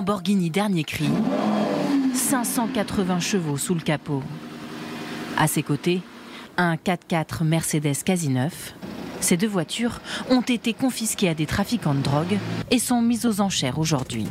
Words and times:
Lamborghini 0.00 0.48
dernier 0.48 0.84
cri, 0.84 1.10
580 2.14 3.20
chevaux 3.20 3.58
sous 3.58 3.74
le 3.74 3.82
capot. 3.82 4.22
À 5.36 5.46
ses 5.46 5.62
côtés, 5.62 6.00
un 6.56 6.76
4x4 6.76 7.44
Mercedes 7.44 8.02
quasi. 8.02 8.30
Ces 9.20 9.36
deux 9.36 9.46
voitures 9.46 10.00
ont 10.30 10.40
été 10.40 10.72
confisquées 10.72 11.28
à 11.28 11.34
des 11.34 11.44
trafiquants 11.44 11.92
de 11.92 12.00
drogue 12.00 12.38
et 12.70 12.78
sont 12.78 13.02
mises 13.02 13.26
aux 13.26 13.42
enchères 13.42 13.78
aujourd'hui. 13.78 14.26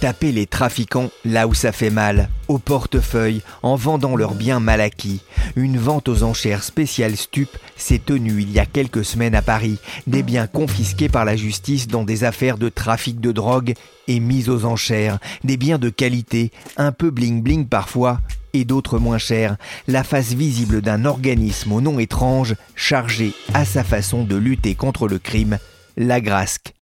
Taper 0.00 0.30
les 0.30 0.46
trafiquants 0.46 1.10
là 1.24 1.48
où 1.48 1.54
ça 1.54 1.72
fait 1.72 1.90
mal, 1.90 2.28
au 2.48 2.58
portefeuille, 2.58 3.40
en 3.62 3.76
vendant 3.76 4.14
leurs 4.14 4.34
biens 4.34 4.60
mal 4.60 4.82
acquis. 4.82 5.22
Une 5.56 5.78
vente 5.78 6.08
aux 6.08 6.22
enchères 6.22 6.62
spéciale 6.62 7.16
stup 7.16 7.48
s'est 7.76 8.02
tenue 8.04 8.42
il 8.42 8.52
y 8.52 8.58
a 8.58 8.66
quelques 8.66 9.06
semaines 9.06 9.34
à 9.34 9.40
Paris. 9.40 9.78
Des 10.06 10.22
biens 10.22 10.46
confisqués 10.46 11.08
par 11.08 11.24
la 11.24 11.34
justice 11.34 11.88
dans 11.88 12.04
des 12.04 12.24
affaires 12.24 12.58
de 12.58 12.68
trafic 12.68 13.20
de 13.20 13.32
drogue 13.32 13.72
et 14.06 14.20
mis 14.20 14.50
aux 14.50 14.66
enchères. 14.66 15.18
Des 15.44 15.56
biens 15.56 15.78
de 15.78 15.88
qualité, 15.88 16.52
un 16.76 16.92
peu 16.92 17.10
bling-bling 17.10 17.66
parfois, 17.66 18.20
et 18.52 18.66
d'autres 18.66 18.98
moins 18.98 19.18
chers. 19.18 19.56
La 19.88 20.04
face 20.04 20.34
visible 20.34 20.82
d'un 20.82 21.06
organisme 21.06 21.72
au 21.72 21.80
nom 21.80 21.98
étrange, 21.98 22.54
chargé 22.74 23.32
à 23.54 23.64
sa 23.64 23.82
façon 23.82 24.24
de 24.24 24.36
lutter 24.36 24.74
contre 24.74 25.08
le 25.08 25.18
crime, 25.18 25.58
la 25.96 26.20
Grasque. 26.20 26.74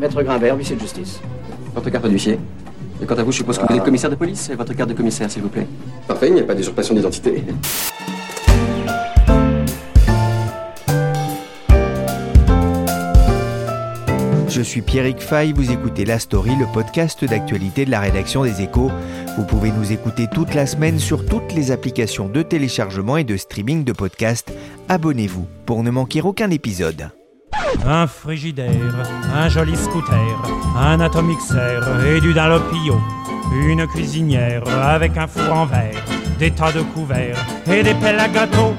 Maître 0.00 0.20
Grimbert, 0.22 0.56
huissier 0.56 0.74
de 0.74 0.80
justice. 0.80 1.20
Votre 1.74 1.90
carte 1.90 2.08
d'huissier. 2.08 2.38
Et 3.02 3.06
quant 3.06 3.16
à 3.16 3.22
vous, 3.22 3.32
je 3.32 3.38
suppose 3.38 3.58
que 3.58 3.66
vous 3.66 3.76
êtes 3.76 3.84
commissaire 3.84 4.10
de 4.10 4.14
police. 4.14 4.50
Votre 4.56 4.74
carte 4.74 4.90
de 4.90 4.94
commissaire, 4.94 5.30
s'il 5.30 5.42
vous 5.42 5.48
plaît. 5.48 5.66
Parfait, 6.06 6.28
il 6.28 6.34
n'y 6.34 6.40
a 6.40 6.44
pas 6.44 6.54
d'usurpation 6.54 6.94
d'identité. 6.94 7.42
Je 14.54 14.62
suis 14.62 14.82
Pierrick 14.82 15.18
Fay, 15.20 15.52
vous 15.52 15.72
écoutez 15.72 16.04
La 16.04 16.20
Story, 16.20 16.52
le 16.54 16.66
podcast 16.72 17.24
d'actualité 17.24 17.84
de 17.84 17.90
la 17.90 17.98
rédaction 17.98 18.44
des 18.44 18.62
Échos. 18.62 18.92
Vous 19.36 19.44
pouvez 19.44 19.72
nous 19.72 19.90
écouter 19.90 20.28
toute 20.32 20.54
la 20.54 20.66
semaine 20.66 21.00
sur 21.00 21.26
toutes 21.26 21.52
les 21.54 21.72
applications 21.72 22.28
de 22.28 22.40
téléchargement 22.42 23.16
et 23.16 23.24
de 23.24 23.36
streaming 23.36 23.82
de 23.82 23.92
podcasts. 23.92 24.52
Abonnez-vous 24.88 25.48
pour 25.66 25.82
ne 25.82 25.90
manquer 25.90 26.22
aucun 26.22 26.52
épisode. 26.52 27.10
Un 27.86 28.06
frigidaire, 28.06 29.06
un 29.34 29.48
joli 29.48 29.76
scooter, 29.76 30.16
un 30.78 31.00
atomixer 31.00 31.80
et 32.06 32.20
du 32.20 32.32
Dalopio, 32.32 32.98
une 33.54 33.86
cuisinière 33.86 34.62
avec 34.82 35.16
un 35.16 35.26
four 35.26 35.52
en 35.52 35.66
verre, 35.66 36.02
des 36.38 36.50
tas 36.50 36.72
de 36.72 36.80
couverts 36.80 37.36
et 37.66 37.82
des 37.82 37.94
pelles 37.94 38.20
à 38.20 38.28
gâteau. 38.28 38.74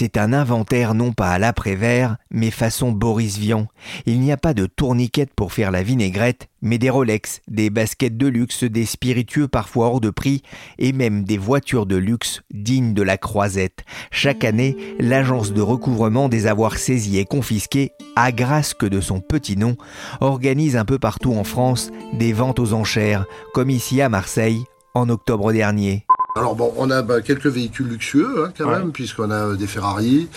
C'est 0.00 0.16
un 0.16 0.32
inventaire 0.32 0.94
non 0.94 1.12
pas 1.12 1.28
à 1.28 1.38
l'après-vert, 1.38 2.16
mais 2.30 2.50
façon 2.50 2.90
Boris 2.90 3.36
Vian. 3.36 3.66
Il 4.06 4.20
n'y 4.20 4.32
a 4.32 4.38
pas 4.38 4.54
de 4.54 4.64
tourniquette 4.64 5.34
pour 5.34 5.52
faire 5.52 5.70
la 5.70 5.82
vinaigrette, 5.82 6.48
mais 6.62 6.78
des 6.78 6.88
Rolex, 6.88 7.42
des 7.48 7.68
baskets 7.68 8.16
de 8.16 8.26
luxe, 8.26 8.64
des 8.64 8.86
spiritueux 8.86 9.46
parfois 9.46 9.88
hors 9.88 10.00
de 10.00 10.08
prix, 10.08 10.40
et 10.78 10.94
même 10.94 11.24
des 11.24 11.36
voitures 11.36 11.84
de 11.84 11.96
luxe 11.96 12.40
dignes 12.50 12.94
de 12.94 13.02
la 13.02 13.18
croisette. 13.18 13.84
Chaque 14.10 14.42
année, 14.42 14.74
l'agence 15.00 15.52
de 15.52 15.60
recouvrement 15.60 16.30
des 16.30 16.46
avoirs 16.46 16.78
saisis 16.78 17.18
et 17.18 17.26
confisqués, 17.26 17.92
à 18.16 18.32
grâce 18.32 18.72
que 18.72 18.86
de 18.86 19.02
son 19.02 19.20
petit 19.20 19.58
nom, 19.58 19.76
organise 20.22 20.76
un 20.76 20.86
peu 20.86 20.98
partout 20.98 21.34
en 21.34 21.44
France 21.44 21.90
des 22.14 22.32
ventes 22.32 22.58
aux 22.58 22.72
enchères, 22.72 23.26
comme 23.52 23.68
ici 23.68 24.00
à 24.00 24.08
Marseille, 24.08 24.64
en 24.94 25.10
octobre 25.10 25.52
dernier. 25.52 26.06
Alors 26.36 26.54
bon, 26.54 26.72
on 26.76 26.90
a 26.90 27.02
bah, 27.02 27.22
quelques 27.22 27.46
véhicules 27.46 27.88
luxueux 27.88 28.44
hein, 28.46 28.52
quand 28.56 28.68
même, 28.68 28.92
puisqu'on 28.92 29.30
a 29.30 29.48
euh, 29.48 29.56
des 29.56 29.66
Ferrari, 29.66 30.28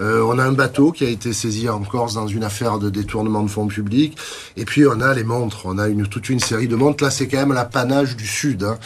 euh, 0.00 0.20
on 0.22 0.38
a 0.38 0.44
un 0.44 0.52
bateau 0.52 0.92
qui 0.92 1.04
a 1.04 1.08
été 1.08 1.32
saisi 1.32 1.68
en 1.68 1.80
Corse 1.80 2.14
dans 2.14 2.26
une 2.26 2.44
affaire 2.44 2.78
de 2.78 2.90
détournement 2.90 3.42
de 3.42 3.48
fonds 3.48 3.66
publics, 3.66 4.18
et 4.56 4.64
puis 4.64 4.86
on 4.86 5.00
a 5.00 5.14
les 5.14 5.24
montres, 5.24 5.62
on 5.64 5.78
a 5.78 5.88
une, 5.88 6.06
toute 6.06 6.28
une 6.28 6.40
série 6.40 6.68
de 6.68 6.76
montres. 6.76 7.02
Là, 7.04 7.10
c'est 7.10 7.28
quand 7.28 7.38
même 7.38 7.52
l'apanage 7.52 8.16
du 8.16 8.26
Sud. 8.26 8.64
Hein. 8.64 8.78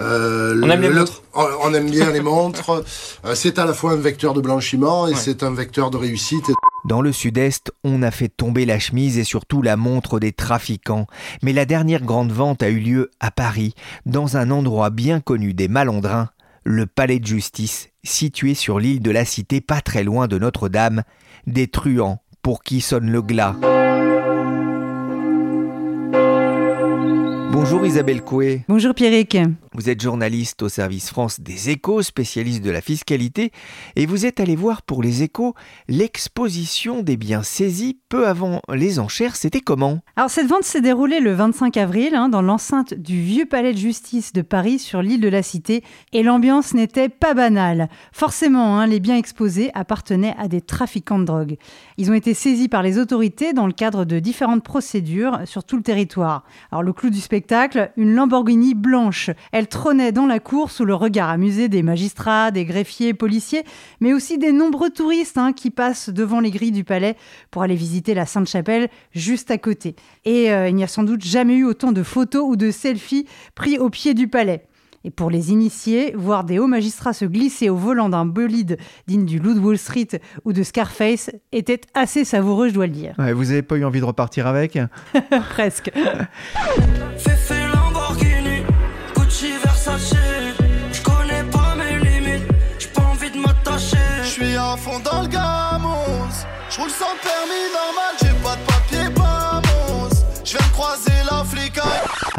Euh, 0.00 0.60
on 0.62 0.68
aime 0.68 0.82
les 0.82 0.90
montres? 0.90 1.22
On, 1.34 1.72
aime 1.72 1.90
bien 1.90 2.10
les 2.10 2.20
montres. 2.20 2.82
C'est 3.34 3.58
à 3.60 3.64
la 3.64 3.72
fois 3.72 3.92
un 3.92 3.96
vecteur 3.96 4.34
de 4.34 4.40
blanchiment 4.40 5.06
et 5.06 5.14
c'est 5.14 5.44
un 5.44 5.52
vecteur 5.52 5.90
de 5.90 5.96
réussite. 5.96 6.50
Dans 6.84 7.02
le 7.02 7.12
sud-est, 7.12 7.72
on 7.82 8.02
a 8.02 8.10
fait 8.10 8.28
tomber 8.28 8.64
la 8.64 8.78
chemise 8.78 9.18
et 9.18 9.24
surtout 9.24 9.62
la 9.62 9.76
montre 9.76 10.20
des 10.20 10.32
trafiquants. 10.32 11.06
Mais 11.42 11.52
la 11.52 11.64
dernière 11.64 12.02
grande 12.02 12.32
vente 12.32 12.62
a 12.62 12.68
eu 12.68 12.78
lieu 12.78 13.10
à 13.20 13.30
Paris, 13.30 13.74
dans 14.06 14.36
un 14.36 14.50
endroit 14.50 14.90
bien 14.90 15.20
connu 15.20 15.54
des 15.54 15.68
malandrins, 15.68 16.30
le 16.64 16.86
palais 16.86 17.18
de 17.18 17.26
justice, 17.26 17.90
situé 18.04 18.54
sur 18.54 18.78
l'île 18.78 19.02
de 19.02 19.10
la 19.10 19.24
Cité, 19.24 19.60
pas 19.60 19.80
très 19.80 20.04
loin 20.04 20.28
de 20.28 20.38
Notre-Dame, 20.38 21.02
des 21.46 21.66
truands 21.66 22.20
pour 22.42 22.62
qui 22.62 22.80
sonne 22.80 23.10
le 23.10 23.22
glas. 23.22 23.56
Bonjour 27.50 27.84
Isabelle 27.84 28.22
Coué. 28.22 28.64
Bonjour 28.68 28.94
Pierrick. 28.94 29.36
Vous 29.78 29.88
êtes 29.88 30.02
journaliste 30.02 30.64
au 30.64 30.68
service 30.68 31.08
France 31.08 31.38
des 31.38 31.70
échos, 31.70 32.02
spécialiste 32.02 32.64
de 32.64 32.70
la 32.72 32.80
fiscalité, 32.80 33.52
et 33.94 34.06
vous 34.06 34.26
êtes 34.26 34.40
allé 34.40 34.56
voir 34.56 34.82
pour 34.82 35.04
les 35.04 35.22
échos 35.22 35.54
l'exposition 35.86 37.04
des 37.04 37.16
biens 37.16 37.44
saisis 37.44 37.96
peu 38.08 38.26
avant 38.26 38.60
les 38.74 38.98
enchères. 38.98 39.36
C'était 39.36 39.60
comment? 39.60 40.00
Alors 40.16 40.30
cette 40.30 40.48
vente 40.48 40.64
s'est 40.64 40.80
déroulée 40.80 41.20
le 41.20 41.32
25 41.32 41.76
avril 41.76 42.16
hein, 42.16 42.28
dans 42.28 42.42
l'enceinte 42.42 42.92
du 42.92 43.22
vieux 43.22 43.46
palais 43.46 43.72
de 43.72 43.78
justice 43.78 44.32
de 44.32 44.42
Paris 44.42 44.80
sur 44.80 45.00
l'île 45.00 45.20
de 45.20 45.28
la 45.28 45.44
Cité, 45.44 45.84
et 46.12 46.24
l'ambiance 46.24 46.74
n'était 46.74 47.08
pas 47.08 47.34
banale. 47.34 47.88
Forcément, 48.10 48.80
hein, 48.80 48.86
les 48.88 48.98
biens 48.98 49.16
exposés 49.16 49.70
appartenaient 49.74 50.34
à 50.38 50.48
des 50.48 50.60
trafiquants 50.60 51.20
de 51.20 51.24
drogue. 51.24 51.56
Ils 51.98 52.10
ont 52.10 52.14
été 52.14 52.34
saisis 52.34 52.68
par 52.68 52.82
les 52.82 52.98
autorités 52.98 53.52
dans 53.52 53.68
le 53.68 53.72
cadre 53.72 54.04
de 54.04 54.18
différentes 54.18 54.64
procédures 54.64 55.38
sur 55.44 55.62
tout 55.62 55.76
le 55.76 55.84
territoire. 55.84 56.42
Alors 56.72 56.82
le 56.82 56.92
clou 56.92 57.10
du 57.10 57.20
spectacle, 57.20 57.92
une 57.96 58.12
Lamborghini 58.16 58.74
blanche. 58.74 59.30
Trônait 59.68 60.12
dans 60.12 60.26
la 60.26 60.40
cour 60.40 60.70
sous 60.70 60.84
le 60.84 60.94
regard 60.94 61.28
amusé 61.28 61.68
des 61.68 61.82
magistrats, 61.82 62.50
des 62.50 62.64
greffiers, 62.64 63.14
policiers, 63.14 63.64
mais 64.00 64.12
aussi 64.12 64.38
des 64.38 64.52
nombreux 64.52 64.90
touristes 64.90 65.38
hein, 65.38 65.52
qui 65.52 65.70
passent 65.70 66.10
devant 66.10 66.40
les 66.40 66.50
grilles 66.50 66.72
du 66.72 66.84
palais 66.84 67.16
pour 67.50 67.62
aller 67.62 67.76
visiter 67.76 68.14
la 68.14 68.26
Sainte-Chapelle 68.26 68.88
juste 69.12 69.50
à 69.50 69.58
côté. 69.58 69.94
Et 70.24 70.50
euh, 70.50 70.68
il 70.68 70.74
n'y 70.74 70.84
a 70.84 70.88
sans 70.88 71.04
doute 71.04 71.24
jamais 71.24 71.54
eu 71.54 71.64
autant 71.64 71.92
de 71.92 72.02
photos 72.02 72.44
ou 72.46 72.56
de 72.56 72.70
selfies 72.70 73.26
pris 73.54 73.78
au 73.78 73.90
pied 73.90 74.14
du 74.14 74.28
palais. 74.28 74.64
Et 75.04 75.10
pour 75.10 75.30
les 75.30 75.52
initiés, 75.52 76.12
voir 76.16 76.44
des 76.44 76.58
hauts 76.58 76.66
magistrats 76.66 77.12
se 77.12 77.24
glisser 77.24 77.68
au 77.68 77.76
volant 77.76 78.08
d'un 78.08 78.26
bolide 78.26 78.78
digne 79.06 79.24
du 79.24 79.38
Loup 79.38 79.54
de 79.54 79.60
Wall 79.60 79.78
Street 79.78 80.08
ou 80.44 80.52
de 80.52 80.62
Scarface 80.62 81.30
était 81.52 81.80
assez 81.94 82.24
savoureux, 82.24 82.68
je 82.68 82.74
dois 82.74 82.86
le 82.86 82.92
dire. 82.92 83.14
vous 83.16 83.44
n'avez 83.44 83.62
pas 83.62 83.76
eu 83.76 83.84
envie 83.84 84.00
de 84.00 84.04
repartir 84.04 84.46
avec? 84.46 84.78
Presque. 85.50 85.92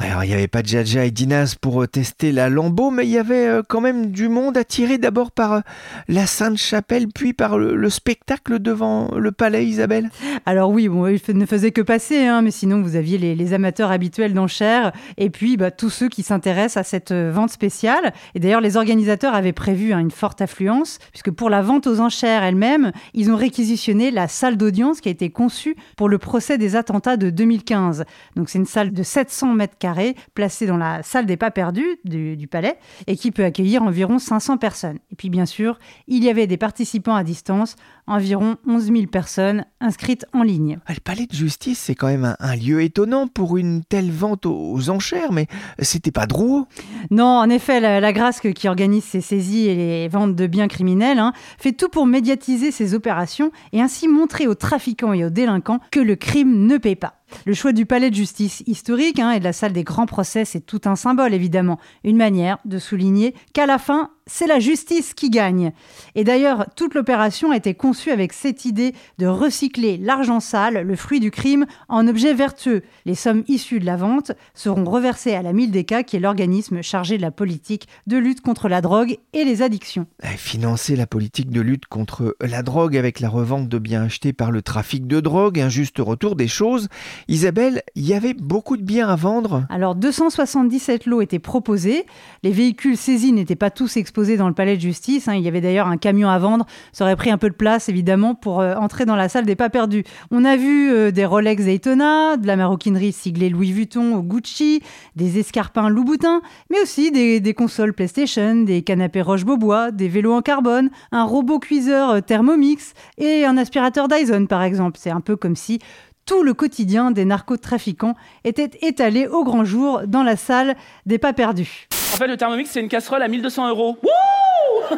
Alors, 0.10 0.24
il 0.24 0.30
n'y 0.30 0.34
avait 0.34 0.48
pas 0.48 0.64
Jaja 0.64 1.06
et 1.06 1.12
Dinas 1.12 1.56
pour 1.62 1.84
euh, 1.84 1.88
tester 1.88 2.32
la 2.32 2.50
Lambeau, 2.50 2.90
mais 2.90 3.06
il 3.06 3.12
y 3.12 3.20
avait 3.20 3.46
euh, 3.46 3.62
quand 3.62 3.80
même 3.80 4.08
du 4.08 4.28
monde 4.28 4.58
attiré 4.58 4.98
d'abord 4.98 5.30
par 5.30 5.54
euh, 5.54 5.60
la 6.08 6.26
Sainte-Chapelle, 6.26 7.10
puis 7.14 7.34
par 7.34 7.60
le, 7.60 7.90
spectacle 7.92 8.58
devant 8.58 9.12
le 9.16 9.32
palais, 9.32 9.68
Isabelle 9.68 10.10
Alors 10.48 10.72
oui, 10.72 10.88
bon, 10.88 11.06
il 11.06 11.38
ne 11.38 11.46
faisait 11.46 11.70
que 11.70 11.82
passer, 11.82 12.26
hein, 12.26 12.42
mais 12.42 12.50
sinon 12.50 12.82
vous 12.82 12.96
aviez 12.96 13.20
les, 13.20 13.54
amateurs 13.54 13.92
habituels 13.92 14.34
d'enchères, 14.34 14.94
et 15.18 15.30
puis 15.30 15.58
bah, 15.58 15.70
tous 15.70 15.92
ceux 15.92 16.10
qui 16.10 16.24
s'intéressent 16.24 16.78
à 16.78 16.84
cette 16.84 17.14
vente 17.14 17.52
spéciale. 17.52 18.12
Et 18.34 18.40
d'ailleurs, 18.40 18.62
les 18.62 18.78
organisateurs 18.78 19.36
avaient 19.36 19.54
prévu 19.54 19.94
hein, 19.94 20.00
une 20.00 20.10
forte 20.10 20.42
affluence, 20.42 20.98
puisque 21.12 21.30
pour 21.30 21.52
la 21.52 21.62
vente 21.62 21.86
aux 21.86 22.00
enchères 22.00 22.42
elle-même, 22.42 22.94
ils 23.14 23.30
ont 23.30 23.36
réquisitionné 23.36 24.10
la 24.10 24.28
salle 24.28 24.58
d'audience 24.58 25.02
qui 25.02 25.10
a 25.10 25.12
été 25.12 25.30
conçue 25.30 25.76
pour 25.98 26.10
le 26.10 26.18
procès 26.18 26.58
des 26.58 26.76
attentats 26.76 27.18
de 27.18 27.30
2015. 27.30 28.06
Donc 28.36 28.50
c'est 28.50 28.58
une 28.58 28.66
salle 28.66 28.92
de 28.92 29.04
700 29.04 29.54
mètres 29.54 29.78
carrés 29.78 29.99
placé 30.34 30.66
dans 30.66 30.78
la 30.78 31.04
salle 31.04 31.26
des 31.26 31.38
pas 31.38 31.52
perdus 31.52 32.00
du, 32.04 32.48
palais 32.48 32.78
et 33.08 33.16
qui 33.16 33.32
peut 33.32 33.44
accueillir 33.44 33.84
environ 33.84 34.20
500 34.20 34.58
personnes. 34.58 35.00
Et 35.12 35.16
puis 35.16 35.30
bien 35.30 35.46
sûr, 35.46 35.80
il 36.08 36.24
y 36.24 36.30
avait 36.30 36.48
des 36.48 36.58
participants 36.58 37.16
à 37.16 37.24
distance 37.24 37.76
environ 38.10 38.58
11 38.68 38.86
000 38.86 38.98
personnes 39.08 39.66
inscrites 39.80 40.26
en 40.34 40.44
ligne. 40.44 40.80
Ah, 40.88 40.94
le 40.94 41.00
palais 41.00 41.26
de 41.26 41.34
justice, 41.34 41.80
c'est 41.80 41.96
quand 41.96 42.08
même 42.08 42.36
un, 42.40 42.56
lieu 42.56 42.82
étonnant 42.82 43.28
pour 43.28 43.58
une 43.58 43.84
telle 43.84 44.12
vente 44.12 44.46
aux, 44.46 44.90
enchères, 44.90 45.32
mais 45.32 45.48
c'était 45.80 46.12
pas 46.12 46.26
Drouot 46.26 46.68
Non, 47.12 47.26
en 47.26 47.50
effet, 47.50 47.80
la, 47.80 48.14
Grasque 48.14 48.54
qui 48.54 48.68
organise 48.68 49.04
ces 49.04 49.22
saisies 49.22 49.68
et 49.68 49.76
les 49.76 50.08
ventes 50.08 50.36
de 50.36 50.48
biens 50.48 50.68
criminels 50.68 51.20
hein, 51.20 51.34
fait 51.58 51.72
tout 51.72 51.90
pour 51.90 52.08
médiatiser 52.08 52.72
ces 52.72 52.94
opérations 52.94 53.52
et 53.72 53.82
ainsi 53.82 54.08
montrer 54.08 54.48
aux 54.48 54.56
trafiquants 54.56 55.14
et 55.14 55.24
aux 55.24 55.30
délinquants 55.30 55.80
que 55.92 56.00
le 56.00 56.16
crime 56.16 56.66
ne 56.66 56.78
paie 56.78 56.96
pas. 56.96 57.16
Le 57.46 57.54
choix 57.54 57.72
du 57.72 57.86
palais 57.86 58.10
de 58.10 58.16
justice 58.16 58.64
historique 58.66 59.20
hein, 59.20 59.32
et 59.32 59.40
de 59.40 59.44
la 59.44 59.54
salle 59.54 59.74
des 59.74 59.84
grands 59.84 60.06
procès, 60.06 60.46
c'est 60.46 60.62
tout 60.62 60.82
un 60.86 60.96
symbole 60.96 61.34
évidemment, 61.34 61.80
une 62.04 62.18
manière 62.18 62.58
de 62.66 62.80
souligner 62.80 63.36
qu'à 63.54 63.66
la 63.66 63.78
fin, 63.78 64.10
c'est 64.30 64.48
la 64.48 64.60
justice 64.60 65.14
qui 65.14 65.30
gagne. 65.30 65.72
Et 66.16 66.24
d'ailleurs, 66.24 66.68
toute 66.76 66.94
l'opération 66.94 67.52
a 67.52 67.58
été 67.58 67.74
conçue 67.74 68.12
avec 68.12 68.32
cette 68.32 68.66
idée 68.66 68.94
de 69.18 69.26
recycler 69.26 69.98
l'argent 69.98 70.40
sale, 70.40 70.84
le 70.84 70.96
fruit 70.96 71.20
du 71.20 71.32
crime, 71.32 71.66
en 71.90 72.08
objet 72.08 72.34
vertueux. 72.34 72.84
Les 73.06 73.16
sommes 73.16 73.44
issues 73.48 73.80
de 73.80 73.86
la 73.86 73.98
vente 73.98 74.32
seront 74.54 74.86
reversées 74.86 75.34
à 75.34 75.42
la 75.42 75.52
Mildeka, 75.52 76.04
qui 76.04 76.16
est 76.16 76.20
l'organisme 76.20 76.82
chargé 76.82 77.18
de 77.18 77.22
la 77.22 77.32
politique 77.32 77.88
de 78.08 78.18
lutte 78.18 78.42
contre 78.42 78.70
la 78.70 78.82
drogue 78.82 79.18
et 79.34 79.44
les 79.44 79.62
addictions. 79.62 80.06
Eh, 80.24 80.38
financer 80.38 80.96
la 80.96 81.08
politique 81.08 81.50
de 81.50 81.62
lutte 81.62 81.88
contre 81.88 82.36
la 82.40 82.62
drogue 82.62 82.96
avec 82.96 83.20
la 83.20 83.30
revente 83.30 83.68
de 83.68 83.80
biens 83.80 84.04
achetés 84.04 84.34
par 84.34 84.52
le 84.52 84.62
trafic 84.62 85.08
de 85.08 85.20
drogue, 85.20 85.60
un 85.60 85.70
juste 85.70 85.98
retour 86.00 86.36
des 86.36 86.48
choses. 86.48 86.88
Isabelle, 87.28 87.82
il 87.96 88.06
y 88.06 88.14
avait 88.14 88.36
beaucoup 88.36 88.78
de 88.78 88.84
biens 88.84 89.10
à 89.10 89.16
vendre? 89.16 89.66
Alors 89.70 89.96
277 89.96 91.06
lots 91.08 91.22
étaient 91.22 91.40
proposés. 91.40 92.06
Les 92.44 92.52
véhicules 92.52 92.98
saisis 92.98 93.34
n'étaient 93.34 93.56
pas 93.56 93.72
tous 93.72 93.98
exposés 93.98 94.19
dans 94.20 94.48
le 94.48 94.54
palais 94.54 94.76
de 94.76 94.82
justice. 94.82 95.28
Hein. 95.28 95.36
Il 95.36 95.42
y 95.42 95.48
avait 95.48 95.62
d'ailleurs 95.62 95.88
un 95.88 95.98
camion 95.98 96.30
à 96.30 96.38
vendre. 96.40 96.66
Ça 96.92 97.06
aurait 97.06 97.16
pris 97.16 97.32
un 97.32 97.38
peu 97.38 97.50
de 97.50 97.56
place, 97.56 97.90
évidemment, 97.90 98.36
pour 98.36 98.60
euh, 98.60 98.76
entrer 98.76 99.06
dans 99.06 99.16
la 99.16 99.30
salle 99.30 99.46
des 99.46 99.56
pas 99.56 99.70
perdus. 99.70 100.04
On 100.32 100.46
a 100.46 100.56
vu 100.56 100.92
euh, 100.92 101.12
des 101.12 101.26
Rolex 101.26 101.64
Daytona, 101.64 102.38
de 102.38 102.46
la 102.46 102.56
maroquinerie 102.56 103.12
siglée 103.12 103.50
Louis 103.50 103.72
Vuitton 103.72 104.16
ou 104.16 104.22
Gucci, 104.22 104.82
des 105.16 105.40
escarpins 105.40 105.90
Louboutin, 105.90 106.42
mais 106.70 106.82
aussi 106.82 107.12
des, 107.12 107.54
consoles 107.54 107.94
PlayStation, 107.94 108.56
des 108.64 108.82
canapés 108.82 109.22
Roche-Beaubois, 109.22 109.92
des 109.92 110.08
vélos 110.08 110.34
en 110.34 110.42
carbone, 110.42 110.90
un 111.12 111.24
robot 111.24 111.60
cuiseur 111.60 112.10
euh, 112.10 112.20
Thermomix 112.22 112.94
et 113.18 113.46
un 113.46 113.58
aspirateur 113.58 114.08
Dyson, 114.08 114.46
par 114.48 114.64
exemple. 114.64 114.98
C'est 115.00 115.12
un 115.12 115.22
peu 115.22 115.36
comme 115.36 115.56
si 115.56 115.80
tout 116.26 116.44
le 116.44 116.54
quotidien 116.54 117.12
des 117.12 117.26
narcotrafiquants 117.26 118.16
était 118.44 118.70
étalé 118.82 119.28
au 119.28 119.44
grand 119.44 119.66
jour 119.66 120.02
dans 120.06 120.24
la 120.24 120.36
salle 120.36 120.76
des 121.06 121.18
pas 121.18 121.34
perdus. 121.34 121.88
En 122.14 122.18
fait, 122.18 122.28
le 122.28 122.38
Thermomix, 122.38 122.70
c'est 122.70 122.82
une 122.82 122.90
casserole 122.90 123.22
à 123.24 123.28
1200 123.28 123.70
euros. 123.70 123.98
Wouh 124.04 124.98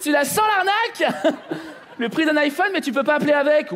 Tu 0.00 0.10
la 0.10 0.24
sens 0.24 0.44
l'arnaque 0.56 1.14
Le 1.98 2.08
prix 2.08 2.24
d'un 2.24 2.36
iPhone, 2.36 2.68
mais 2.72 2.80
tu 2.80 2.92
peux 2.92 3.02
pas 3.02 3.16
appeler 3.16 3.32
avec. 3.32 3.68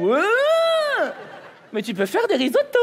mais 1.73 1.83
tu 1.83 1.93
peux 1.95 2.07
faire 2.07 2.27
des 2.29 2.37
risottos. 2.37 2.79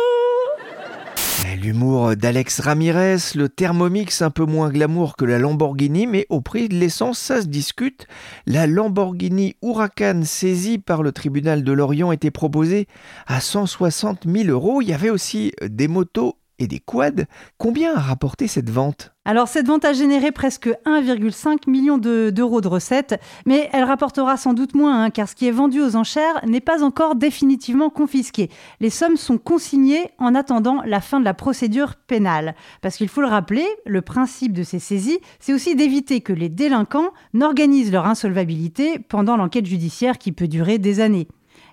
L'humour 1.61 2.15
d'Alex 2.15 2.61
Ramirez, 2.61 3.17
le 3.35 3.49
Thermomix 3.49 4.21
un 4.21 4.29
peu 4.29 4.45
moins 4.45 4.69
glamour 4.69 5.17
que 5.17 5.25
la 5.25 5.39
Lamborghini, 5.39 6.07
mais 6.07 6.25
au 6.29 6.39
prix 6.39 6.69
de 6.69 6.75
l'essence, 6.75 7.19
ça 7.19 7.41
se 7.41 7.47
discute. 7.47 8.07
La 8.45 8.65
Lamborghini 8.65 9.57
Huracan 9.61 10.21
saisie 10.23 10.77
par 10.77 11.03
le 11.03 11.11
tribunal 11.11 11.65
de 11.65 11.71
Lorient 11.73 12.13
était 12.13 12.31
proposée 12.31 12.87
à 13.27 13.41
160 13.41 14.25
000 14.25 14.49
euros. 14.49 14.81
Il 14.81 14.87
y 14.87 14.93
avait 14.93 15.09
aussi 15.09 15.51
des 15.61 15.89
motos 15.89 16.37
et 16.59 16.67
des 16.67 16.79
quads. 16.79 17.25
Combien 17.57 17.95
a 17.95 17.99
rapporté 17.99 18.47
cette 18.47 18.69
vente? 18.69 19.13
Alors 19.25 19.47
cette 19.47 19.67
vente 19.67 19.85
a 19.85 19.93
généré 19.93 20.31
presque 20.31 20.69
1,5 20.85 21.69
million 21.69 21.97
d'euros 21.97 22.61
de, 22.61 22.67
recettes, 22.67 23.21
mais 23.45 23.69
elle 23.73 23.83
rapportera 23.83 24.37
sans 24.37 24.53
doute 24.53 24.75
moins, 24.75 25.03
hein, 25.03 25.09
car 25.09 25.29
ce 25.29 25.35
qui 25.35 25.47
est 25.47 25.51
vendu 25.51 25.81
aux 25.81 25.95
enchères 25.95 26.43
n'est 26.47 26.61
pas 26.61 26.83
encore 26.83 27.15
définitivement 27.15 27.89
confisqué. 27.89 28.49
Les 28.79 28.89
sommes 28.89 29.17
sont 29.17 29.37
consignées 29.37 30.09
en 30.17 30.35
attendant 30.35 30.81
la 30.85 31.01
fin 31.01 31.19
de 31.19 31.25
la 31.25 31.33
procédure 31.33 31.95
pénale. 31.95 32.55
Parce 32.81 32.95
qu'il 32.95 33.07
faut 33.07 33.21
le 33.21 33.27
rappeler, 33.27 33.67
le 33.85 34.01
principe 34.01 34.53
de 34.53 34.63
ces 34.63 34.79
saisies, 34.79 35.19
c'est 35.39 35.53
aussi 35.53 35.75
d'éviter 35.75 36.21
que 36.21 36.33
les 36.33 36.49
délinquants 36.49 37.11
n'organisent 37.33 37.91
leur 37.91 38.07
insolvabilité 38.07 38.99
pendant 38.99 39.37
l'enquête 39.37 39.65
judiciaire 39.65 40.17
qui 40.17 40.31
peut 40.31 40.47
durer 40.47 40.79
des 40.79 41.01
années. 41.01 41.27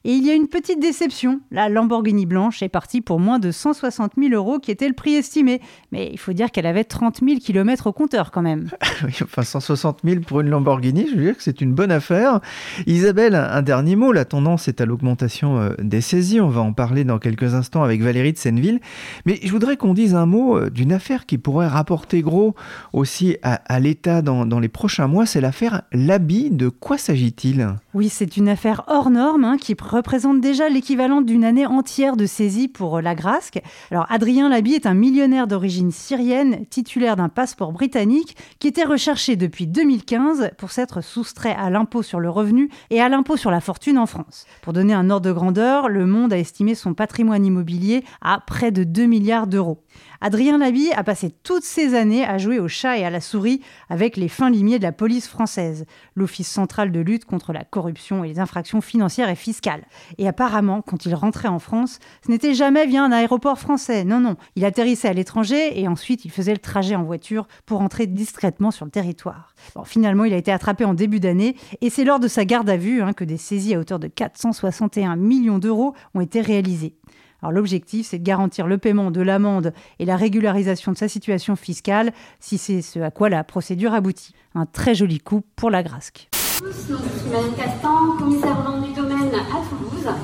Et 0.06 0.12
il 0.12 0.24
y 0.24 0.30
a 0.30 0.34
une 0.34 0.46
petite 0.46 0.78
déception. 0.78 1.40
La 1.50 1.68
Lamborghini 1.68 2.26
blanche 2.26 2.62
est 2.62 2.68
partie 2.68 3.00
pour 3.00 3.18
moins 3.18 3.40
de 3.40 3.50
160 3.50 4.12
000 4.16 4.34
euros, 4.34 4.60
qui 4.60 4.70
était 4.70 4.86
le 4.86 4.94
prix 4.94 5.16
estimé. 5.16 5.60
Mais 5.90 6.10
il 6.12 6.18
faut 6.18 6.32
dire 6.32 6.52
qu'elle 6.52 6.66
avait 6.66 6.84
30 6.84 7.22
000 7.26 7.40
km 7.40 7.88
au 7.88 7.92
compteur 7.92 8.30
quand 8.30 8.40
même. 8.40 8.70
oui, 9.04 9.10
enfin 9.24 9.42
160 9.42 10.02
000 10.04 10.20
pour 10.20 10.42
une 10.42 10.50
Lamborghini, 10.50 11.08
je 11.10 11.16
veux 11.16 11.24
dire 11.24 11.36
que 11.36 11.42
c'est 11.42 11.60
une 11.60 11.72
bonne 11.72 11.90
affaire. 11.90 12.38
Isabelle, 12.86 13.34
un 13.34 13.62
dernier 13.62 13.96
mot. 13.96 14.12
La 14.12 14.24
tendance 14.24 14.68
est 14.68 14.80
à 14.80 14.86
l'augmentation 14.86 15.58
euh, 15.58 15.70
des 15.80 16.00
saisies. 16.00 16.40
On 16.40 16.50
va 16.50 16.60
en 16.60 16.72
parler 16.72 17.02
dans 17.02 17.18
quelques 17.18 17.54
instants 17.54 17.82
avec 17.82 18.00
Valérie 18.00 18.32
de 18.32 18.38
Senneville. 18.38 18.78
Mais 19.24 19.40
je 19.42 19.50
voudrais 19.50 19.76
qu'on 19.76 19.92
dise 19.92 20.14
un 20.14 20.26
mot 20.26 20.56
euh, 20.56 20.70
d'une 20.70 20.92
affaire 20.92 21.26
qui 21.26 21.36
pourrait 21.36 21.66
rapporter 21.66 22.22
gros 22.22 22.54
aussi 22.92 23.38
à, 23.42 23.80
l'État 23.80 24.22
dans, 24.22 24.46
dans 24.46 24.60
les 24.60 24.68
prochains 24.68 25.08
mois. 25.08 25.26
C'est 25.26 25.40
l'affaire 25.40 25.82
Labi. 25.90 26.50
De 26.52 26.68
quoi 26.68 26.96
s'agit-il? 26.96 27.74
Oui, 27.96 28.10
c'est 28.10 28.36
une 28.36 28.50
affaire 28.50 28.84
hors 28.88 29.08
norme 29.08 29.44
hein, 29.44 29.56
qui 29.56 29.74
représente 29.80 30.42
déjà 30.42 30.68
l'équivalent 30.68 31.22
d'une 31.22 31.44
année 31.44 31.64
entière 31.64 32.18
de 32.18 32.26
saisie 32.26 32.68
pour 32.68 32.98
euh, 32.98 33.00
la 33.00 33.14
Grasque. 33.14 33.58
Alors 33.90 34.04
Adrien 34.10 34.50
Labi 34.50 34.74
est 34.74 34.84
un 34.84 34.92
millionnaire 34.92 35.46
d'origine 35.46 35.90
syrienne, 35.90 36.66
titulaire 36.66 37.16
d'un 37.16 37.30
passeport 37.30 37.72
britannique, 37.72 38.36
qui 38.58 38.68
était 38.68 38.84
recherché 38.84 39.36
depuis 39.36 39.66
2015 39.66 40.50
pour 40.58 40.72
s'être 40.72 41.00
soustrait 41.00 41.56
à 41.58 41.70
l'impôt 41.70 42.02
sur 42.02 42.20
le 42.20 42.28
revenu 42.28 42.68
et 42.90 43.00
à 43.00 43.08
l'impôt 43.08 43.38
sur 43.38 43.50
la 43.50 43.62
fortune 43.62 43.96
en 43.96 44.04
France. 44.04 44.44
Pour 44.60 44.74
donner 44.74 44.92
un 44.92 45.08
ordre 45.08 45.24
de 45.24 45.32
grandeur, 45.32 45.88
le 45.88 46.04
Monde 46.04 46.34
a 46.34 46.38
estimé 46.38 46.74
son 46.74 46.92
patrimoine 46.92 47.46
immobilier 47.46 48.04
à 48.20 48.40
près 48.46 48.72
de 48.72 48.84
2 48.84 49.06
milliards 49.06 49.46
d'euros. 49.46 49.82
Adrien 50.20 50.58
Labi 50.58 50.90
a 50.92 51.04
passé 51.04 51.32
toutes 51.42 51.64
ces 51.64 51.94
années 51.94 52.24
à 52.24 52.38
jouer 52.38 52.58
au 52.58 52.68
chat 52.68 52.98
et 52.98 53.04
à 53.04 53.10
la 53.10 53.20
souris 53.20 53.60
avec 53.88 54.16
les 54.16 54.28
fins 54.28 54.50
limiers 54.50 54.78
de 54.78 54.84
la 54.84 54.92
police 54.92 55.28
française, 55.28 55.84
l'Office 56.14 56.48
central 56.48 56.92
de 56.92 57.00
lutte 57.00 57.24
contre 57.24 57.52
la 57.52 57.64
corruption 57.64 58.24
et 58.24 58.28
les 58.28 58.38
infractions 58.38 58.80
financières 58.80 59.28
et 59.28 59.36
fiscales. 59.36 59.84
Et 60.18 60.28
apparemment, 60.28 60.82
quand 60.82 61.06
il 61.06 61.14
rentrait 61.14 61.48
en 61.48 61.58
France, 61.58 61.98
ce 62.24 62.30
n'était 62.30 62.54
jamais 62.54 62.86
via 62.86 63.02
un 63.02 63.12
aéroport 63.12 63.58
français. 63.58 64.04
Non, 64.04 64.20
non. 64.20 64.36
Il 64.54 64.64
atterrissait 64.64 65.08
à 65.08 65.12
l'étranger 65.12 65.78
et 65.80 65.88
ensuite 65.88 66.24
il 66.24 66.30
faisait 66.30 66.52
le 66.52 66.58
trajet 66.58 66.96
en 66.96 67.04
voiture 67.04 67.46
pour 67.66 67.80
entrer 67.80 68.06
discrètement 68.06 68.70
sur 68.70 68.84
le 68.84 68.90
territoire. 68.90 69.54
Finalement, 69.84 70.24
il 70.24 70.32
a 70.32 70.36
été 70.38 70.52
attrapé 70.52 70.84
en 70.84 70.94
début 70.94 71.20
d'année 71.20 71.56
et 71.80 71.90
c'est 71.90 72.04
lors 72.04 72.20
de 72.20 72.28
sa 72.28 72.44
garde 72.44 72.68
à 72.70 72.76
vue 72.76 73.02
hein, 73.02 73.12
que 73.12 73.24
des 73.24 73.36
saisies 73.36 73.74
à 73.74 73.78
hauteur 73.78 73.98
de 73.98 74.08
461 74.08 75.16
millions 75.16 75.58
d'euros 75.58 75.94
ont 76.14 76.20
été 76.20 76.40
réalisées. 76.40 76.94
Alors 77.42 77.52
l'objectif, 77.52 78.06
c'est 78.08 78.18
de 78.18 78.24
garantir 78.24 78.66
le 78.66 78.78
paiement 78.78 79.10
de 79.10 79.20
l'amende 79.20 79.72
et 79.98 80.04
la 80.04 80.16
régularisation 80.16 80.92
de 80.92 80.96
sa 80.96 81.08
situation 81.08 81.56
fiscale, 81.56 82.12
si 82.40 82.58
c'est 82.58 82.82
ce 82.82 82.98
à 83.00 83.10
quoi 83.10 83.28
la 83.28 83.44
procédure 83.44 83.94
aboutit. 83.94 84.34
Un 84.54 84.66
très 84.66 84.94
joli 84.94 85.18
coup 85.20 85.42
pour 85.54 85.70
la 85.70 85.82
Grasque. 85.82 86.28
je 86.32 86.72
suis 86.72 86.94
Madame 87.30 87.54
Castan, 87.56 88.16
commissaire 88.18 88.56
au 88.68 88.86
du 88.86 88.92
domaine 88.94 89.34
à 89.34 89.68
Toulouse. 89.68 90.14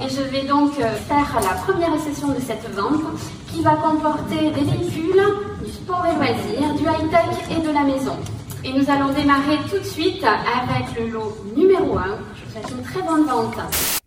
Et 0.00 0.08
je 0.08 0.22
vais 0.30 0.46
donc 0.46 0.78
euh, 0.78 0.94
faire 1.08 1.40
la 1.42 1.54
première 1.56 1.98
session 1.98 2.28
de 2.28 2.40
cette 2.40 2.70
vente 2.72 3.02
qui 3.48 3.62
va 3.62 3.74
comporter 3.76 4.50
des 4.52 4.64
véhicules, 4.64 5.22
du 5.64 5.72
sport 5.72 6.06
et 6.06 6.14
loisirs, 6.14 6.74
du 6.74 6.84
high-tech 6.84 7.50
et 7.50 7.66
de 7.66 7.72
la 7.72 7.82
maison. 7.82 8.16
Et 8.64 8.72
nous 8.72 8.88
allons 8.90 9.12
démarrer 9.12 9.58
tout 9.68 9.78
de 9.78 9.84
suite 9.84 10.22
avec 10.22 10.98
le 10.98 11.08
lot 11.08 11.36
numéro 11.56 11.98
1. 11.98 12.18
Je 12.58 12.62
vous 12.62 12.68
souhaite 12.68 12.78
une 12.78 12.84
très 12.84 13.02
bonne 13.02 13.26
vente. 13.26 13.56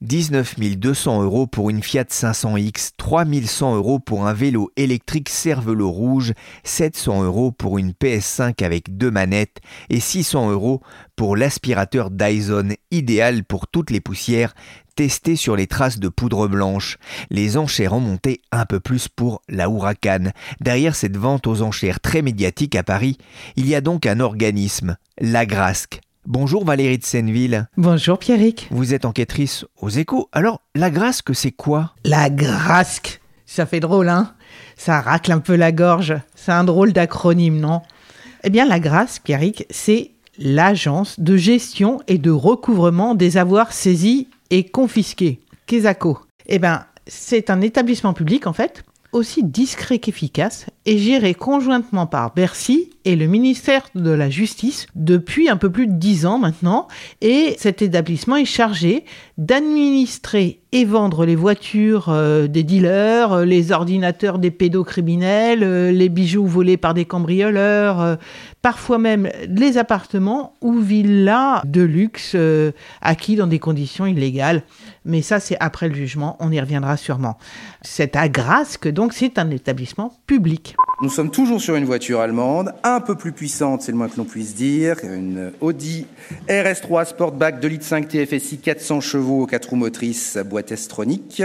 19 0.02 0.60
200 0.60 1.24
euros 1.24 1.48
pour 1.48 1.70
une 1.70 1.84
Fiat 1.84 2.04
500X, 2.04 2.92
3100 2.98 3.76
euros 3.76 4.00
pour 4.00 4.28
un 4.28 4.34
vélo 4.34 4.72
électrique 4.76 5.30
Cervelo 5.30 5.90
rouge, 5.90 6.34
700 6.64 7.24
euros 7.24 7.52
pour 7.52 7.78
une 7.78 7.92
PS5 7.92 8.64
avec 8.66 8.98
deux 8.98 9.12
manettes 9.12 9.60
et 9.90 10.00
600 10.00 10.52
euros 10.52 10.82
pour 11.16 11.38
l'aspirateur 11.38 12.10
Dyson, 12.10 12.70
idéal 12.90 13.44
pour 13.44 13.68
toutes 13.68 13.92
les 13.92 14.02
poussières, 14.02 14.56
testé 14.96 15.36
sur 15.36 15.56
les 15.56 15.68
traces 15.68 16.00
de 16.00 16.10
poudre 16.10 16.48
blanche. 16.48 16.98
Les 17.30 17.58
enchères 17.58 17.94
ont 17.94 18.00
monté 18.00 18.42
un 18.52 18.66
peu 18.66 18.80
plus 18.80 19.08
pour 19.08 19.42
la 19.50 19.66
Huracan. 19.66 20.32
Derrière 20.62 20.96
cette 20.96 21.18
vente 21.18 21.46
aux 21.46 21.62
enchères 21.62 22.00
très 22.00 22.24
médiatique 22.24 22.76
à 22.76 22.84
Paris, 22.84 23.18
il 23.56 23.68
y 23.68 23.76
a 23.76 23.82
donc 23.82 24.08
un 24.08 24.20
organisme, 24.20 24.98
la 25.20 25.46
Grasque 25.46 26.02
Bonjour 26.28 26.64
Valérie 26.64 27.00
de 27.00 27.04
Senneville. 27.04 27.68
Bonjour 27.78 28.20
Pierrick. 28.20 28.68
Vous 28.70 28.94
êtes 28.94 29.06
enquêtrice 29.06 29.66
aux 29.82 29.90
échos. 29.90 30.30
Alors, 30.32 30.62
la 30.76 30.92
Grasque, 30.92 31.34
c'est 31.34 31.52
quoi? 31.52 31.96
La 32.04 32.30
Grasque 32.30 33.22
Ça 33.48 33.66
fait 33.66 33.80
drôle, 33.80 34.08
hein? 34.08 34.34
Ça 34.78 35.02
racle 35.02 35.32
un 35.32 35.40
peu 35.40 35.56
la 35.56 35.72
gorge. 35.72 36.14
C'est 36.36 36.52
un 36.52 36.64
drôle 36.64 36.94
d'acronyme, 36.94 37.60
non? 37.60 37.82
Eh 38.44 38.52
bien, 38.52 38.68
la 38.68 38.80
Grasque, 38.80 39.24
Pierrick, 39.24 39.66
c'est 39.72 40.12
l'agence 40.38 41.20
de 41.20 41.38
gestion 41.38 42.02
et 42.08 42.20
de 42.20 42.32
recouvrement 42.32 43.16
des 43.16 43.38
avoirs 43.38 43.74
saisis 43.74 44.28
et 44.52 44.64
confisqués. 44.64 45.42
Quesaco. 45.66 46.20
Eh 46.46 46.60
bien, 46.60 46.86
c'est 47.08 47.50
un 47.50 47.62
établissement 47.62 48.14
public, 48.14 48.46
en 48.46 48.54
fait, 48.54 48.84
aussi 49.12 49.44
discret 49.44 49.98
qu'efficace 49.98 50.68
et 50.86 51.00
géré 51.00 51.34
conjointement 51.34 52.06
par 52.06 52.34
Bercy 52.34 52.92
est 53.06 53.16
le 53.16 53.28
ministère 53.28 53.88
de 53.96 54.12
la 54.12 54.30
Justice 54.30 54.88
depuis 54.96 55.50
un 55.50 55.58
peu 55.58 55.70
plus 55.70 55.88
de 55.88 55.94
dix 55.94 56.26
ans 56.26 56.40
maintenant. 56.40 56.88
Et 57.22 57.56
cet 57.58 57.82
établissement 57.82 58.36
est 58.36 58.46
chargé 58.46 59.06
d'administrer 59.38 60.62
et 60.74 60.86
vendre 60.86 61.26
les 61.26 61.36
voitures 61.36 62.08
euh, 62.10 62.48
des 62.48 62.64
dealers, 62.64 63.34
euh, 63.34 63.46
les 63.46 63.72
ordinateurs 63.72 64.40
des 64.40 64.52
pédocriminels, 64.52 65.64
euh, 65.64 65.92
les 65.92 66.08
bijoux 66.08 66.46
volés 66.46 66.78
par 66.78 66.94
des 66.94 67.06
cambrioleurs, 67.06 68.18
parfois 68.62 68.98
même 68.98 69.30
les 69.50 69.78
appartements 69.78 70.54
ou 70.62 70.80
villas 70.80 71.62
de 71.66 71.82
luxe 71.82 72.36
acquis 73.02 73.36
dans 73.36 73.48
des 73.48 73.60
conditions 73.60 74.06
illégales. 74.06 74.64
Mais 75.04 75.22
ça, 75.22 75.40
c'est 75.40 75.58
après 75.60 75.90
le 75.90 75.96
jugement, 75.96 76.38
on 76.40 76.52
y 76.52 76.60
reviendra 76.60 76.96
sûrement. 76.96 77.38
Cette 77.82 78.16
agrasque, 78.16 78.88
donc, 78.88 79.14
c'est 79.14 79.40
un 79.40 79.50
établissement 79.50 80.14
public. 80.28 80.76
Nous 81.02 81.10
sommes 81.10 81.32
toujours 81.32 81.60
sur 81.60 81.76
une 81.76 81.86
voiture 81.86 82.20
allemande, 82.20 82.74
peu 83.00 83.16
plus 83.16 83.32
puissante, 83.32 83.82
c'est 83.82 83.92
le 83.92 83.98
moins 83.98 84.10
que 84.10 84.18
l'on 84.18 84.26
puisse 84.26 84.56
dire, 84.56 84.98
une 85.04 85.52
Audi 85.62 86.06
RS3 86.50 87.06
Sportback 87.06 87.60
2 87.60 87.68
litres 87.68 87.86
5 87.86 88.08
TFSI 88.08 88.58
400 88.58 89.02
chevaux, 89.02 89.46
4 89.46 89.70
roues 89.70 89.76
motrices, 89.78 90.38
boîte 90.46 90.72
estronique. 90.72 91.44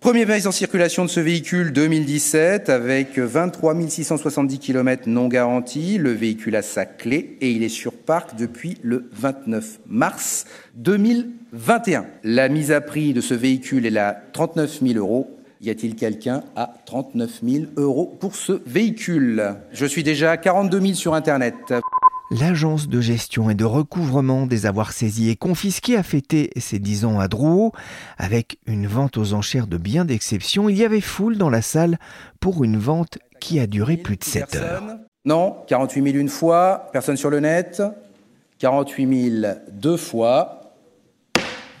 Premier 0.00 0.26
mise 0.26 0.46
en 0.46 0.52
circulation 0.52 1.06
de 1.06 1.08
ce 1.08 1.20
véhicule 1.20 1.72
2017 1.72 2.68
avec 2.68 3.18
23 3.18 3.74
670 3.88 4.58
km 4.58 5.04
non 5.08 5.28
garantis. 5.28 5.96
Le 5.96 6.12
véhicule 6.12 6.56
a 6.56 6.62
sa 6.62 6.84
clé 6.84 7.38
et 7.40 7.50
il 7.50 7.62
est 7.62 7.70
sur 7.70 7.94
parc 7.94 8.36
depuis 8.36 8.76
le 8.82 9.08
29 9.12 9.80
mars 9.86 10.44
2021. 10.74 12.04
La 12.22 12.50
mise 12.50 12.70
à 12.70 12.82
prix 12.82 13.14
de 13.14 13.22
ce 13.22 13.32
véhicule 13.32 13.86
est 13.86 13.90
là 13.90 14.20
39 14.34 14.80
000 14.82 14.98
euros 14.98 15.33
y 15.64 15.70
a-t-il 15.70 15.96
quelqu'un 15.96 16.42
à 16.56 16.74
39 16.84 17.40
000 17.42 17.64
euros 17.76 18.16
pour 18.20 18.36
ce 18.36 18.60
véhicule? 18.66 19.54
Je 19.72 19.86
suis 19.86 20.02
déjà 20.02 20.32
à 20.32 20.36
42 20.36 20.80
000 20.80 20.92
sur 20.94 21.14
Internet. 21.14 21.74
L'agence 22.30 22.88
de 22.88 23.00
gestion 23.00 23.48
et 23.50 23.54
de 23.54 23.64
recouvrement 23.64 24.46
des 24.46 24.66
avoirs 24.66 24.92
saisis 24.92 25.30
et 25.30 25.36
confisqués 25.36 25.96
a 25.96 26.02
fêté 26.02 26.50
ses 26.56 26.78
10 26.78 27.04
ans 27.04 27.20
à 27.20 27.28
Drouot. 27.28 27.72
Avec 28.18 28.58
une 28.66 28.86
vente 28.86 29.16
aux 29.16 29.32
enchères 29.34 29.66
de 29.66 29.78
biens 29.78 30.04
d'exception, 30.04 30.68
il 30.68 30.76
y 30.76 30.84
avait 30.84 31.00
foule 31.00 31.38
dans 31.38 31.50
la 31.50 31.62
salle 31.62 31.98
pour 32.40 32.64
une 32.64 32.76
vente 32.76 33.18
qui 33.40 33.60
a 33.60 33.66
duré 33.66 33.96
plus 33.96 34.16
de 34.16 34.24
7 34.24 34.56
heures. 34.56 34.82
Non, 35.24 35.56
48 35.66 36.02
000 36.02 36.16
une 36.16 36.28
fois, 36.28 36.88
personne 36.92 37.16
sur 37.16 37.30
le 37.30 37.40
net? 37.40 37.82
48 38.58 39.40
000 39.42 39.54
deux 39.72 39.96
fois. 39.96 40.60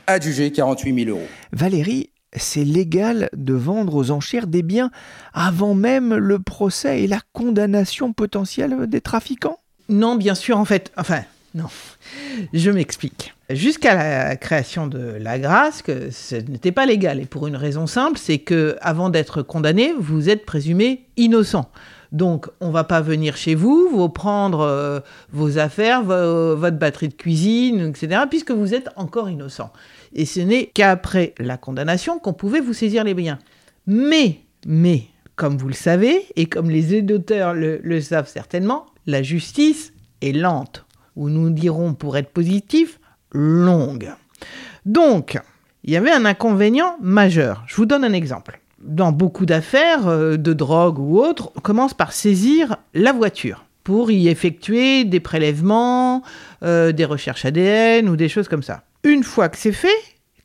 Adjugé 0.06 0.52
48 0.52 1.04
000 1.04 1.16
euros. 1.16 1.26
Valérie 1.52 2.10
c'est 2.34 2.64
légal 2.64 3.28
de 3.36 3.54
vendre 3.54 3.94
aux 3.94 4.10
enchères 4.10 4.46
des 4.46 4.62
biens 4.62 4.90
avant 5.32 5.74
même 5.74 6.14
le 6.14 6.38
procès 6.38 7.02
et 7.02 7.06
la 7.06 7.20
condamnation 7.32 8.12
potentielle 8.12 8.86
des 8.86 9.00
trafiquants? 9.00 9.58
Non, 9.88 10.16
bien 10.16 10.34
sûr, 10.34 10.58
en 10.58 10.64
fait. 10.64 10.92
Enfin, 10.96 11.22
non. 11.54 11.68
Je 12.52 12.70
m'explique. 12.70 13.34
Jusqu'à 13.50 13.94
la 13.94 14.36
création 14.36 14.86
de 14.86 15.16
la 15.20 15.38
grâce, 15.38 15.82
ce 16.10 16.36
n'était 16.36 16.72
pas 16.72 16.86
légal. 16.86 17.20
Et 17.20 17.26
pour 17.26 17.46
une 17.46 17.56
raison 17.56 17.86
simple, 17.86 18.18
c'est 18.18 18.38
que 18.38 18.76
avant 18.80 19.10
d'être 19.10 19.42
condamné, 19.42 19.92
vous 19.98 20.28
êtes 20.28 20.46
présumé 20.46 21.06
innocent. 21.16 21.70
Donc, 22.14 22.46
on 22.60 22.70
va 22.70 22.84
pas 22.84 23.02
venir 23.02 23.36
chez 23.36 23.54
vous, 23.54 23.88
vous 23.90 24.08
prendre 24.08 24.60
euh, 24.60 25.00
vos 25.32 25.58
affaires, 25.58 26.02
votre 26.02 26.78
batterie 26.78 27.08
de 27.08 27.14
cuisine, 27.14 27.90
etc., 27.90 28.22
puisque 28.30 28.52
vous 28.52 28.72
êtes 28.72 28.88
encore 28.96 29.28
innocent 29.28 29.70
et 30.14 30.26
ce 30.26 30.40
n'est 30.40 30.66
qu'après 30.66 31.34
la 31.38 31.56
condamnation 31.56 32.18
qu'on 32.18 32.32
pouvait 32.32 32.60
vous 32.60 32.72
saisir 32.72 33.04
les 33.04 33.14
biens. 33.14 33.38
Mais, 33.86 34.40
mais, 34.66 35.04
comme 35.36 35.56
vous 35.56 35.68
le 35.68 35.74
savez, 35.74 36.26
et 36.36 36.46
comme 36.46 36.70
les 36.70 36.94
éditeurs 36.94 37.54
le, 37.54 38.00
savent 38.00 38.28
certainement, 38.28 38.86
la 39.06 39.22
justice 39.22 39.92
est 40.22 40.32
lente, 40.32 40.86
ou 41.16 41.28
nous 41.28 41.50
dirons 41.50 41.94
pour 41.94 42.16
être 42.16 42.30
positif, 42.30 43.00
longue. 43.32 44.12
Donc, 44.86 45.38
il 45.82 45.92
y 45.92 45.96
avait 45.96 46.12
un 46.12 46.24
inconvénient 46.24 46.96
majeur. 47.00 47.64
Je 47.66 47.76
vous 47.76 47.86
donne 47.86 48.04
un 48.04 48.12
exemple. 48.12 48.60
Dans 48.84 49.12
beaucoup 49.12 49.46
d'affaires 49.46 50.08
euh, 50.08 50.36
de 50.36 50.52
drogue 50.52 50.98
ou 50.98 51.18
autres, 51.18 51.50
on 51.56 51.60
commence 51.60 51.94
par 51.94 52.12
saisir 52.12 52.76
la 52.92 53.12
voiture 53.12 53.64
pour 53.82 54.10
y 54.10 54.28
effectuer 54.28 55.04
des 55.04 55.20
prélèvements, 55.20 56.22
euh, 56.62 56.92
des 56.92 57.06
recherches 57.06 57.46
ADN 57.46 58.10
ou 58.10 58.16
des 58.16 58.28
choses 58.28 58.46
comme 58.46 58.62
ça. 58.62 58.84
Une 59.02 59.22
fois 59.22 59.48
que 59.48 59.56
c'est 59.56 59.72
fait, 59.72 59.88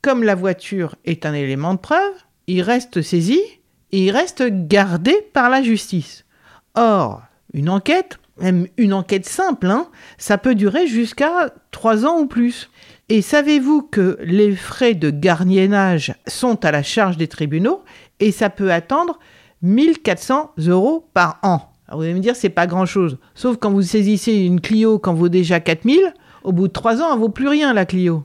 comme 0.02 0.24
la 0.24 0.36
voiture 0.36 0.96
est 1.04 1.26
un 1.26 1.34
élément 1.34 1.74
de 1.74 1.80
preuve, 1.80 2.14
il 2.48 2.62
reste 2.62 3.02
saisi 3.02 3.42
et 3.92 4.06
il 4.06 4.12
reste 4.12 4.44
gardé 4.68 5.14
par 5.34 5.50
la 5.50 5.62
justice. 5.62 6.24
Or, 6.76 7.22
une 7.54 7.70
enquête, 7.70 8.20
même 8.40 8.68
une 8.78 8.94
enquête 8.94 9.26
simple, 9.26 9.68
hein, 9.68 9.88
ça 10.18 10.38
peut 10.38 10.56
durer 10.56 10.88
jusqu'à 10.88 11.54
trois 11.72 12.06
ans 12.06 12.20
ou 12.20 12.26
plus. 12.26 12.70
Et 13.10 13.22
savez-vous 13.22 13.82
que 13.82 14.18
les 14.22 14.56
frais 14.56 14.94
de 14.94 15.10
gardiennage 15.10 16.14
sont 16.28 16.64
à 16.64 16.72
la 16.72 16.84
charge 16.84 17.18
des 17.18 17.28
tribunaux 17.28 17.84
et 18.20 18.32
ça 18.32 18.50
peut 18.50 18.72
attendre 18.72 19.20
1400 19.62 20.52
euros 20.68 21.08
par 21.14 21.40
an. 21.44 21.62
vous 21.92 22.02
allez 22.02 22.14
me 22.14 22.20
dire, 22.20 22.36
c'est 22.36 22.50
pas 22.50 22.68
grand 22.68 22.86
chose. 22.86 23.18
Sauf 23.36 23.58
quand 23.58 23.72
vous 23.72 23.82
saisissez 23.82 24.34
une 24.34 24.62
Clio 24.62 25.00
quand 25.00 25.14
vaut 25.14 25.30
déjà 25.30 25.60
4000, 25.60 26.14
au 26.44 26.52
bout 26.52 26.68
de 26.68 26.74
trois 26.74 27.02
ans, 27.02 27.14
elle 27.14 27.20
vaut 27.20 27.30
plus 27.30 27.48
rien, 27.48 27.74
la 27.74 27.86
Clio. 27.86 28.24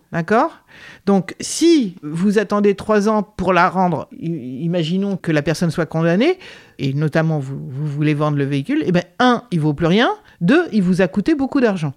Donc, 1.06 1.34
si 1.40 1.96
vous 2.02 2.38
attendez 2.38 2.74
trois 2.74 3.08
ans 3.08 3.22
pour 3.22 3.52
la 3.52 3.68
rendre, 3.68 4.08
imaginons 4.20 5.16
que 5.16 5.32
la 5.32 5.42
personne 5.42 5.70
soit 5.70 5.86
condamnée, 5.86 6.38
et 6.78 6.94
notamment 6.94 7.38
vous, 7.38 7.58
voulez 7.86 8.14
vendre 8.14 8.36
le 8.36 8.44
véhicule, 8.44 8.82
eh 8.86 8.92
bien, 8.92 9.02
un, 9.18 9.42
il 9.50 9.60
vaut 9.60 9.74
plus 9.74 9.86
rien. 9.86 10.10
Deux, 10.40 10.66
il 10.72 10.82
vous 10.82 11.02
a 11.02 11.08
coûté 11.08 11.34
beaucoup 11.34 11.60
d'argent. 11.60 11.92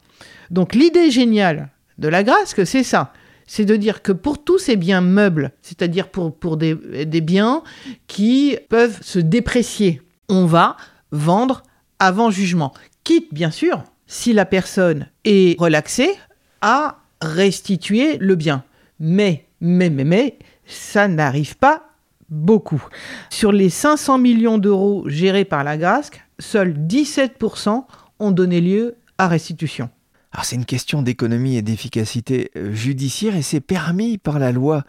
Donc, 0.50 0.74
l'idée 0.74 1.12
géniale 1.12 1.70
de 1.98 2.08
la 2.08 2.24
grâce, 2.24 2.56
c'est 2.63 2.84
ça. 2.84 3.13
C'est 3.48 3.66
de 3.66 3.75
dire 3.77 4.01
que 4.01 4.12
pour 4.12 4.44
tous 4.44 4.60
ces 4.60 4.75
biens 4.75 5.01
meubles, 5.01 5.51
c'est-à-dire 5.62 6.10
pour, 6.10 6.36
pour 6.36 6.58
des, 6.58 6.75
biens 7.22 7.63
qui 8.08 8.58
peuvent 8.70 9.00
se 9.01 9.20
déprécier, 9.20 10.01
on 10.30 10.46
va 10.46 10.75
vendre 11.12 11.63
avant 11.98 12.30
jugement. 12.30 12.74
Quitte, 13.06 13.34
bien 13.34 13.50
sûr, 13.50 13.84
si 14.06 14.34
la 14.34 14.46
personne 14.46 15.08
est 15.24 15.60
relaxée, 15.60 16.12
à 16.62 17.00
restituer 17.22 18.18
le 18.18 18.36
bien. 18.36 18.63
Mais, 19.00 19.46
mais, 19.62 19.89
mais, 19.89 20.04
mais, 20.04 20.39
ça 20.66 21.08
n'arrive 21.08 21.56
pas 21.56 21.89
beaucoup. 22.30 22.84
Sur 23.30 23.54
les 23.54 23.70
500 23.70 24.18
millions 24.18 24.58
d'euros 24.58 25.04
gérés 25.08 25.46
par 25.46 25.63
la 25.63 25.77
GRASC, 25.77 26.22
seuls 26.39 26.74
17% 26.74 27.86
ont 28.20 28.32
donné 28.32 28.60
lieu 28.60 28.96
à 29.18 29.27
restitution 29.27 29.89
c'est 30.44 30.56
une 30.56 30.66
question 30.66 31.02
d'économie 31.02 31.58
et 31.58 31.62
d'efficacité 31.62 32.52
euh, 32.56 32.74
judiciaire 32.74 33.36
et 33.36 33.42
c'est 33.42 33.62
permis 33.62 34.18
par 34.18 34.40
la 34.40 34.52
loi 34.52 34.84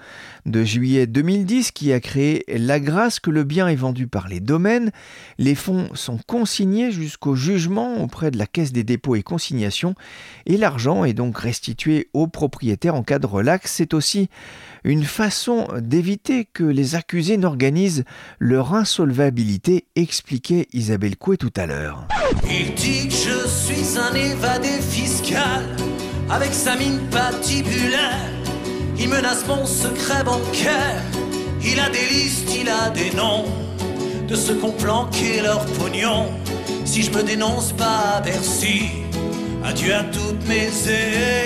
de 0.46 0.62
juillet 0.62 1.06
2010 1.06 1.72
qui 1.72 1.92
a 1.92 2.00
créé 2.00 2.44
la 2.48 2.80
grâce 2.80 3.18
que 3.18 3.30
le 3.30 3.44
bien 3.44 3.68
est 3.68 3.76
vendu 3.76 4.06
par 4.06 4.28
les 4.28 4.40
domaines. 4.40 4.90
Les 5.38 5.54
fonds 5.54 5.88
sont 5.94 6.18
consignés 6.26 6.90
jusqu'au 6.90 7.34
jugement 7.34 8.02
auprès 8.02 8.30
de 8.30 8.38
la 8.38 8.46
Caisse 8.46 8.72
des 8.72 8.84
dépôts 8.84 9.16
et 9.16 9.22
consignations 9.22 9.94
et 10.46 10.56
l'argent 10.56 11.04
est 11.04 11.14
donc 11.14 11.38
restitué 11.38 12.08
au 12.12 12.26
propriétaire 12.26 12.94
en 12.94 13.02
cas 13.02 13.18
de 13.18 13.26
relax. 13.26 13.72
C'est 13.72 13.94
aussi 13.94 14.28
une 14.84 15.04
façon 15.04 15.66
d'éviter 15.78 16.44
que 16.44 16.64
les 16.64 16.94
accusés 16.94 17.36
n'organisent 17.36 18.04
leur 18.38 18.74
insolvabilité, 18.74 19.86
expliquait 19.96 20.66
Isabelle 20.72 21.16
Coué 21.16 21.36
tout 21.36 21.52
à 21.56 21.66
l'heure. 21.66 22.06
Il 22.48 22.74
dit 22.74 23.08
que 23.08 23.14
je 23.14 23.48
suis 23.48 23.98
un 23.98 24.14
évadé 24.14 24.80
fiscal, 24.80 25.64
avec 26.30 26.52
sa 26.52 26.76
mine 26.76 27.00
patibulaire. 27.10 28.30
Il 28.98 29.08
menace 29.08 29.46
mon 29.46 29.64
secret 29.64 30.24
bancaire. 30.24 31.02
Il 31.62 31.78
a 31.80 31.88
des 31.90 32.06
listes, 32.10 32.50
il 32.54 32.68
a 32.68 32.90
des 32.90 33.10
noms 33.12 33.44
de 34.26 34.34
ceux 34.34 34.54
qui 34.54 34.64
ont 34.64 34.72
planqué 34.72 35.40
leur 35.42 35.64
pognon. 35.78 36.26
Si 36.84 37.02
je 37.02 37.10
me 37.10 37.22
dénonce 37.22 37.72
pas 37.72 38.16
à 38.16 38.22
adieu 39.64 39.94
à 39.94 40.04
toutes 40.04 40.46
mes 40.48 40.70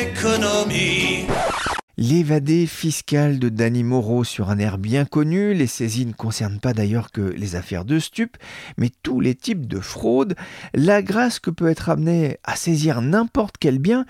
économies. 0.02 1.26
L'évadé 1.98 2.66
fiscal 2.66 3.38
de 3.38 3.50
Danny 3.50 3.84
Moreau 3.84 4.24
sur 4.24 4.48
un 4.48 4.58
air 4.58 4.78
bien 4.78 5.04
connu, 5.04 5.52
les 5.52 5.66
saisies 5.66 6.06
ne 6.06 6.14
concernent 6.14 6.58
pas 6.58 6.72
d'ailleurs 6.72 7.10
que 7.10 7.20
les 7.20 7.54
affaires 7.54 7.84
de 7.84 7.98
stupes, 7.98 8.38
mais 8.78 8.90
tous 9.02 9.20
les 9.20 9.34
types 9.34 9.66
de 9.66 9.78
fraudes. 9.78 10.34
La 10.72 11.02
grâce 11.02 11.38
que 11.38 11.50
peut 11.50 11.68
être 11.68 11.90
amenée 11.90 12.38
à 12.44 12.56
saisir 12.56 13.02
n'importe 13.02 13.56
quel 13.60 13.78
bien, 13.78 14.06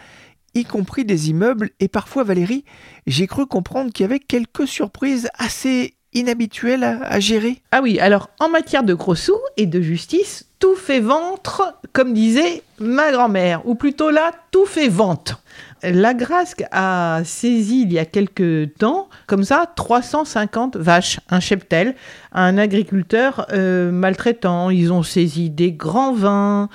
y 0.54 0.64
compris 0.64 1.04
des 1.04 1.30
immeubles, 1.30 1.70
et 1.80 1.88
parfois 1.88 2.22
Valérie, 2.22 2.64
j'ai 3.08 3.26
cru 3.26 3.46
comprendre 3.46 3.92
qu'il 3.92 4.04
y 4.04 4.08
avait 4.08 4.20
quelques 4.20 4.68
surprises 4.68 5.28
assez 5.36 5.96
inhabituelles 6.12 6.84
à, 6.84 7.18
gérer. 7.18 7.62
Ah 7.72 7.80
oui, 7.82 7.98
alors 7.98 8.30
en 8.38 8.48
matière 8.48 8.84
de 8.84 8.94
gros 8.94 9.16
sous 9.16 9.40
et 9.56 9.66
de 9.66 9.80
justice, 9.80 10.46
tout 10.60 10.76
fait 10.76 11.00
ventre, 11.00 11.76
comme 11.92 12.14
disait 12.14 12.62
ma 12.78 13.10
grand-mère, 13.10 13.66
ou 13.66 13.74
plutôt 13.74 14.10
là, 14.10 14.30
tout 14.52 14.66
fait 14.66 14.88
vente. 14.88 15.42
La 15.82 16.14
Grasque 16.14 16.64
a 16.70 17.22
saisi 17.24 17.82
il 17.82 17.92
y 17.92 17.98
a 17.98 18.04
quelques 18.04 18.74
temps, 18.74 19.08
comme 19.26 19.44
ça, 19.44 19.70
350 19.74 20.76
vaches, 20.76 21.20
un 21.28 21.40
cheptel, 21.40 21.94
un 22.32 22.56
agriculteur 22.56 23.46
euh, 23.52 23.90
maltraitant. 23.90 24.70
Ils 24.70 24.92
ont 24.92 25.02
saisi 25.02 25.50
des 25.50 25.72
grands 25.72 26.14
vins. 26.14 26.68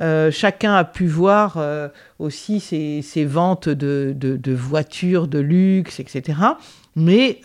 Euh, 0.00 0.30
chacun 0.30 0.74
a 0.74 0.84
pu 0.84 1.06
voir 1.06 1.56
euh, 1.56 1.88
aussi 2.18 2.60
ces, 2.60 3.24
ventes 3.24 3.68
de, 3.68 4.14
de, 4.16 4.52
voitures 4.52 5.26
de 5.26 5.38
luxe, 5.38 6.00
etc. 6.00 6.38
Mais 6.96 7.40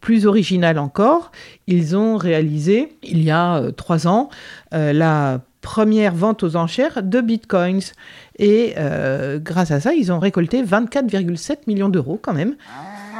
plus 0.00 0.26
original 0.26 0.78
encore, 0.78 1.32
ils 1.66 1.96
ont 1.96 2.16
réalisé, 2.16 2.96
il 3.02 3.22
y 3.22 3.30
a 3.30 3.62
trois 3.76 4.06
ans, 4.06 4.30
la 4.72 5.40
première 5.60 6.14
vente 6.14 6.42
aux 6.42 6.56
enchères 6.56 7.02
de 7.02 7.20
bitcoins. 7.20 7.92
Et 8.38 8.74
euh, 8.78 9.38
grâce 9.38 9.70
à 9.70 9.80
ça, 9.80 9.92
ils 9.94 10.12
ont 10.12 10.18
récolté 10.18 10.62
24,7 10.62 11.58
millions 11.66 11.88
d'euros 11.88 12.18
quand 12.20 12.32
même. 12.32 12.56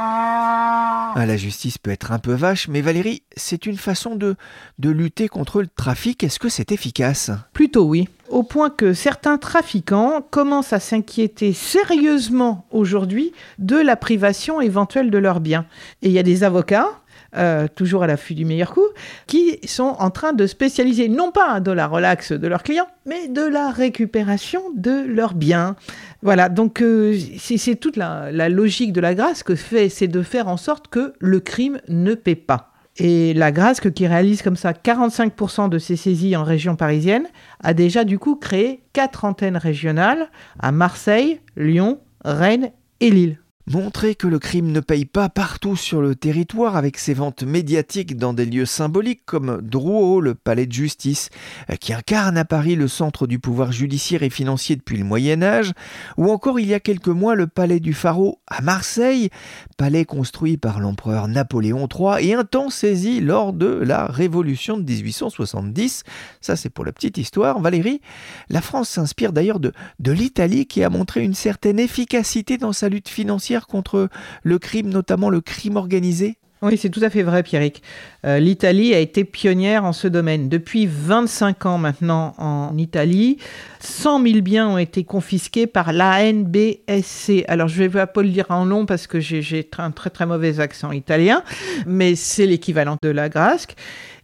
Ah, 0.02 1.12
la 1.26 1.36
justice 1.36 1.76
peut 1.76 1.90
être 1.90 2.12
un 2.12 2.18
peu 2.18 2.32
vache, 2.32 2.68
mais 2.68 2.80
Valérie, 2.80 3.22
c'est 3.36 3.66
une 3.66 3.76
façon 3.76 4.14
de, 4.14 4.36
de 4.78 4.90
lutter 4.90 5.28
contre 5.28 5.60
le 5.60 5.68
trafic. 5.68 6.24
Est-ce 6.24 6.38
que 6.38 6.48
c'est 6.48 6.72
efficace? 6.72 7.30
Plutôt 7.52 7.84
oui. 7.84 8.08
Au 8.30 8.42
point 8.42 8.70
que 8.70 8.94
certains 8.94 9.36
trafiquants 9.36 10.22
commencent 10.30 10.72
à 10.72 10.80
s'inquiéter 10.80 11.52
sérieusement 11.52 12.64
aujourd'hui 12.70 13.32
de 13.58 13.76
la 13.76 13.96
privation 13.96 14.60
éventuelle 14.60 15.10
de 15.10 15.18
leurs 15.18 15.40
biens. 15.40 15.66
Et 16.02 16.06
il 16.06 16.12
y 16.12 16.18
a 16.18 16.22
des 16.22 16.44
avocats 16.44 16.88
euh, 17.36 17.68
toujours 17.74 18.02
à 18.02 18.06
l'affût 18.06 18.34
du 18.34 18.44
meilleur 18.44 18.72
coup, 18.72 18.86
qui 19.26 19.58
sont 19.66 19.96
en 19.98 20.10
train 20.10 20.32
de 20.32 20.46
spécialiser 20.46 21.08
non 21.08 21.30
pas 21.30 21.60
de 21.60 21.70
la 21.70 21.86
relax 21.86 22.32
de 22.32 22.48
leurs 22.48 22.62
clients, 22.62 22.88
mais 23.06 23.28
de 23.28 23.42
la 23.42 23.70
récupération 23.70 24.62
de 24.74 25.04
leurs 25.06 25.34
biens. 25.34 25.76
Voilà, 26.22 26.48
donc 26.48 26.82
euh, 26.82 27.16
c'est 27.38 27.76
toute 27.76 27.96
la, 27.96 28.30
logique 28.48 28.92
de 28.92 29.00
la 29.00 29.14
grâce 29.14 29.42
que 29.42 29.54
fait, 29.54 29.88
c'est 29.88 30.08
de 30.08 30.22
faire 30.22 30.48
en 30.48 30.56
sorte 30.56 30.88
que 30.88 31.12
le 31.18 31.40
crime 31.40 31.80
ne 31.88 32.14
paie 32.14 32.34
pas. 32.34 32.72
Et 32.96 33.32
la 33.32 33.52
grâce 33.52 33.80
qui 33.80 34.06
réalise 34.06 34.42
comme 34.42 34.56
ça 34.56 34.72
45% 34.72 35.68
de 35.68 35.78
ses 35.78 35.96
saisies 35.96 36.36
en 36.36 36.44
région 36.44 36.76
parisienne 36.76 37.26
a 37.62 37.72
déjà 37.72 38.04
du 38.04 38.18
coup 38.18 38.36
créé 38.36 38.82
quatre 38.92 39.24
antennes 39.24 39.56
régionales 39.56 40.28
à 40.58 40.72
Marseille, 40.72 41.40
Lyon, 41.56 42.00
Rennes 42.24 42.72
et 43.00 43.10
Lille. 43.10 43.38
Montrer 43.72 44.16
que 44.16 44.26
le 44.26 44.40
crime 44.40 44.72
ne 44.72 44.80
paye 44.80 45.04
pas 45.04 45.28
partout 45.28 45.76
sur 45.76 46.02
le 46.02 46.16
territoire 46.16 46.74
avec 46.74 46.98
ses 46.98 47.14
ventes 47.14 47.44
médiatiques 47.44 48.16
dans 48.16 48.32
des 48.32 48.44
lieux 48.44 48.66
symboliques 48.66 49.22
comme 49.24 49.60
Drouot, 49.62 50.20
le 50.20 50.34
palais 50.34 50.66
de 50.66 50.72
justice, 50.72 51.30
euh, 51.70 51.76
qui 51.76 51.92
incarne 51.92 52.36
à 52.36 52.44
Paris 52.44 52.74
le 52.74 52.88
centre 52.88 53.28
du 53.28 53.38
pouvoir 53.38 53.70
judiciaire 53.70 54.24
et 54.24 54.28
financier 54.28 54.74
depuis 54.74 54.96
le 54.96 55.04
Moyen 55.04 55.40
Âge, 55.44 55.70
ou 56.16 56.32
encore 56.32 56.58
il 56.58 56.66
y 56.66 56.74
a 56.74 56.80
quelques 56.80 57.06
mois 57.06 57.36
le 57.36 57.46
palais 57.46 57.78
du 57.78 57.94
Pharaon 57.94 58.38
à 58.48 58.60
Marseille, 58.60 59.30
palais 59.76 60.04
construit 60.04 60.56
par 60.56 60.80
l'empereur 60.80 61.28
Napoléon 61.28 61.86
III 61.86 62.28
et 62.28 62.34
un 62.34 62.42
temps 62.42 62.70
saisi 62.70 63.20
lors 63.20 63.52
de 63.52 63.68
la 63.68 64.06
Révolution 64.06 64.78
de 64.78 64.82
1870. 64.82 66.02
Ça 66.40 66.56
c'est 66.56 66.70
pour 66.70 66.84
la 66.84 66.90
petite 66.90 67.18
histoire. 67.18 67.60
Valérie, 67.60 68.00
la 68.48 68.62
France 68.62 68.88
s'inspire 68.88 69.32
d'ailleurs 69.32 69.60
de, 69.60 69.72
de 70.00 70.10
l'Italie 70.10 70.66
qui 70.66 70.82
a 70.82 70.90
montré 70.90 71.22
une 71.22 71.34
certaine 71.34 71.78
efficacité 71.78 72.58
dans 72.58 72.72
sa 72.72 72.88
lutte 72.88 73.08
financière 73.08 73.59
contre 73.66 74.08
le 74.42 74.58
crime, 74.58 74.88
notamment 74.88 75.30
le 75.30 75.40
crime 75.40 75.76
organisé 75.76 76.36
oui, 76.62 76.76
c'est 76.76 76.90
tout 76.90 77.00
à 77.02 77.08
fait 77.08 77.22
vrai, 77.22 77.42
Pierrick. 77.42 77.82
Euh, 78.26 78.38
L'Italie 78.38 78.92
a 78.92 78.98
été 78.98 79.24
pionnière 79.24 79.86
en 79.86 79.94
ce 79.94 80.06
domaine. 80.06 80.50
Depuis 80.50 80.86
25 80.86 81.64
ans 81.64 81.78
maintenant 81.78 82.34
en 82.36 82.76
Italie, 82.76 83.38
100 83.78 84.22
000 84.22 84.40
biens 84.42 84.68
ont 84.68 84.76
été 84.76 85.04
confisqués 85.04 85.66
par 85.66 85.94
l'ANBSC. 85.94 87.46
Alors, 87.48 87.68
je 87.68 87.82
vais 87.82 88.06
pas 88.06 88.22
le 88.22 88.28
dire 88.28 88.44
en 88.50 88.66
long 88.66 88.84
parce 88.84 89.06
que 89.06 89.20
j'ai 89.20 89.70
un 89.78 89.90
très 89.90 90.10
très 90.10 90.26
mauvais 90.26 90.60
accent 90.60 90.92
italien, 90.92 91.42
mais 91.86 92.14
c'est 92.14 92.44
l'équivalent 92.44 92.98
de 93.02 93.08
la 93.08 93.30
Grasque. 93.30 93.74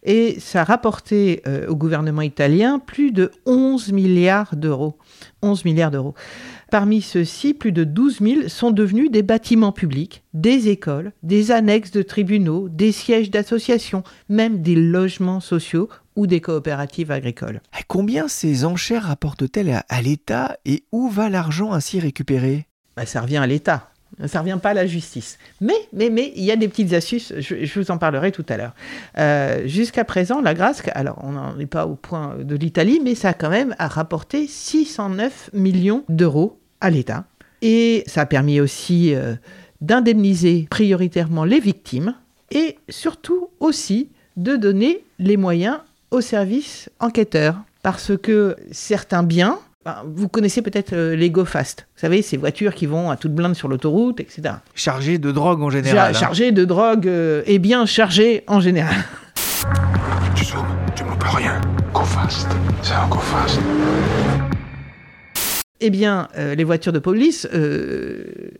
Et 0.03 0.39
ça 0.39 0.61
a 0.61 0.63
rapporté 0.63 1.41
euh, 1.47 1.67
au 1.67 1.75
gouvernement 1.75 2.21
italien 2.21 2.77
plus 2.77 3.11
de 3.11 3.31
11 3.47 3.91
milliards 3.93 4.55
d'euros. 4.55 4.99
11 5.41 5.65
milliards 5.65 5.91
d'euros. 5.91 6.13
Parmi 6.69 7.01
ceux-ci, 7.01 7.53
plus 7.53 7.71
de 7.71 7.85
12 7.85 8.19
000 8.19 8.47
sont 8.49 8.71
devenus 8.71 9.09
des 9.09 9.23
bâtiments 9.23 9.71
publics, 9.71 10.23
des 10.33 10.67
écoles, 10.67 11.13
des 11.23 11.51
annexes 11.51 11.91
de 11.91 12.01
tribunaux, 12.01 12.67
des 12.67 12.91
sièges 12.91 13.31
d'associations, 13.31 14.03
même 14.27 14.61
des 14.61 14.75
logements 14.75 15.39
sociaux 15.39 15.87
ou 16.17 16.27
des 16.27 16.41
coopératives 16.41 17.11
agricoles. 17.11 17.61
Combien 17.87 18.27
ces 18.27 18.65
enchères 18.65 19.03
rapportent-elles 19.03 19.81
à, 19.87 20.01
l'État 20.01 20.57
et 20.65 20.83
où 20.91 21.09
va 21.09 21.29
l'argent 21.29 21.71
ainsi 21.71 22.01
récupéré? 22.01 22.67
Bah, 22.97 23.05
Ça 23.05 23.21
revient 23.21 23.37
à 23.37 23.47
l'État. 23.47 23.89
Ça 24.25 24.39
ne 24.39 24.43
revient 24.43 24.59
pas 24.61 24.69
à 24.69 24.73
la 24.73 24.87
justice. 24.87 25.37
Mais, 25.61 25.75
mais, 25.93 26.09
mais, 26.09 26.31
il 26.35 26.43
y 26.43 26.51
a 26.51 26.55
des 26.55 26.67
petites 26.67 26.93
astuces, 26.93 27.33
je, 27.37 27.79
vous 27.79 27.91
en 27.91 27.97
parlerai 27.97 28.31
tout 28.31 28.45
à 28.49 28.57
l'heure. 28.57 28.73
Euh, 29.17 29.67
jusqu'à 29.67 30.05
présent, 30.05 30.41
la 30.41 30.53
Grasque, 30.53 30.89
alors 30.95 31.19
on 31.23 31.33
n'en 31.33 31.57
est 31.59 31.67
pas 31.67 31.85
au 31.85 31.95
point 31.95 32.35
de 32.39 32.55
l'Italie, 32.55 32.99
mais 33.03 33.15
ça 33.15 33.29
a 33.29 33.33
quand 33.33 33.49
même 33.49 33.75
rapporté 33.77 34.47
609 34.47 35.51
millions 35.53 36.03
d'euros 36.09 36.59
à 36.81 36.89
l'État. 36.89 37.25
Et 37.61 38.03
ça 38.07 38.21
a 38.21 38.25
permis 38.25 38.59
aussi 38.59 39.13
euh, 39.13 39.35
d'indemniser 39.81 40.67
prioritairement 40.69 41.43
les 41.43 41.59
victimes 41.59 42.15
et 42.51 42.77
surtout 42.89 43.49
aussi 43.59 44.09
de 44.35 44.55
donner 44.55 45.03
les 45.19 45.37
moyens 45.37 45.79
aux 46.11 46.21
services 46.21 46.89
enquêteurs. 46.99 47.57
Parce 47.83 48.17
que 48.17 48.55
certains 48.71 49.23
biens, 49.23 49.59
vous 50.05 50.27
connaissez 50.27 50.61
peut-être 50.61 50.93
euh, 50.93 51.15
les 51.15 51.29
Go 51.29 51.45
Fast. 51.45 51.87
Vous 51.95 52.01
savez, 52.01 52.21
ces 52.21 52.37
voitures 52.37 52.73
qui 52.73 52.85
vont 52.85 53.09
à 53.09 53.17
toute 53.17 53.33
blinde 53.33 53.55
sur 53.55 53.67
l'autoroute, 53.67 54.19
etc. 54.19 54.55
Chargées 54.75 55.17
de 55.17 55.31
drogue 55.31 55.61
en 55.61 55.69
général. 55.69 56.15
Hein. 56.15 56.19
Chargées 56.19 56.51
de 56.51 56.65
drogue 56.65 57.07
euh, 57.07 57.43
et 57.45 57.59
bien 57.59 57.85
chargées 57.85 58.43
en 58.47 58.59
général. 58.59 58.95
Tu 60.35 60.45
zoomes, 60.45 60.65
tu 60.95 61.03
ne 61.03 61.09
peux 61.09 61.35
rien. 61.35 61.59
Go 61.91 62.01
Fast, 62.01 62.47
c'est 62.83 62.93
un 62.93 63.07
Go 63.07 63.17
Fast. 63.17 63.59
Eh 65.79 65.89
bien, 65.89 66.27
euh, 66.37 66.53
les 66.53 66.63
voitures 66.63 66.93
de 66.93 66.99
police 66.99 67.47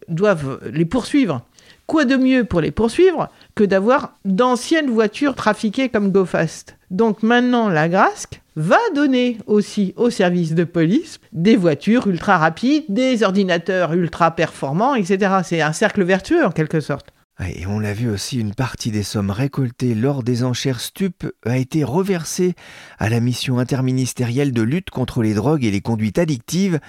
doivent 0.07 0.59
les 0.71 0.85
poursuivre. 0.85 1.41
Quoi 1.85 2.05
de 2.05 2.15
mieux 2.15 2.43
pour 2.45 2.61
les 2.61 2.71
poursuivre 2.71 3.29
que 3.53 3.63
d'avoir 3.63 4.13
d'anciennes 4.25 4.89
voitures 4.89 5.35
trafiquées 5.35 5.89
comme 5.89 6.11
Go 6.11 6.25
Fast 6.25 6.76
Donc 6.89 7.21
maintenant, 7.21 7.69
la 7.69 7.89
Grasque 7.89 8.41
va 8.55 8.79
donner 8.95 9.37
aussi 9.45 9.93
aux 9.97 10.09
services 10.09 10.55
de 10.55 10.63
police 10.63 11.19
des 11.31 11.55
voitures 11.55 12.07
ultra 12.07 12.37
rapides, 12.37 12.85
des 12.89 13.23
ordinateurs 13.23 13.93
ultra 13.93 14.31
performants, 14.31 14.95
etc. 14.95 15.39
C'est 15.43 15.61
un 15.61 15.73
cercle 15.73 16.03
vertueux 16.03 16.45
en 16.45 16.51
quelque 16.51 16.79
sorte. 16.79 17.11
Et 17.45 17.67
on 17.67 17.79
l'a 17.79 17.93
vu 17.93 18.09
aussi, 18.09 18.39
une 18.39 18.55
partie 18.55 18.89
des 18.89 19.03
sommes 19.03 19.29
récoltées 19.29 19.93
lors 19.93 20.23
des 20.23 20.43
enchères 20.43 20.79
stup 20.79 21.31
a 21.45 21.57
été 21.57 21.83
reversée 21.83 22.55
à 22.97 23.09
la 23.09 23.19
mission 23.19 23.59
interministérielle 23.59 24.51
de 24.51 24.63
lutte 24.63 24.89
contre 24.89 25.21
les 25.21 25.35
drogues 25.35 25.63
et 25.63 25.69
les 25.69 25.81
conduites 25.81 26.17
addictives. 26.17 26.79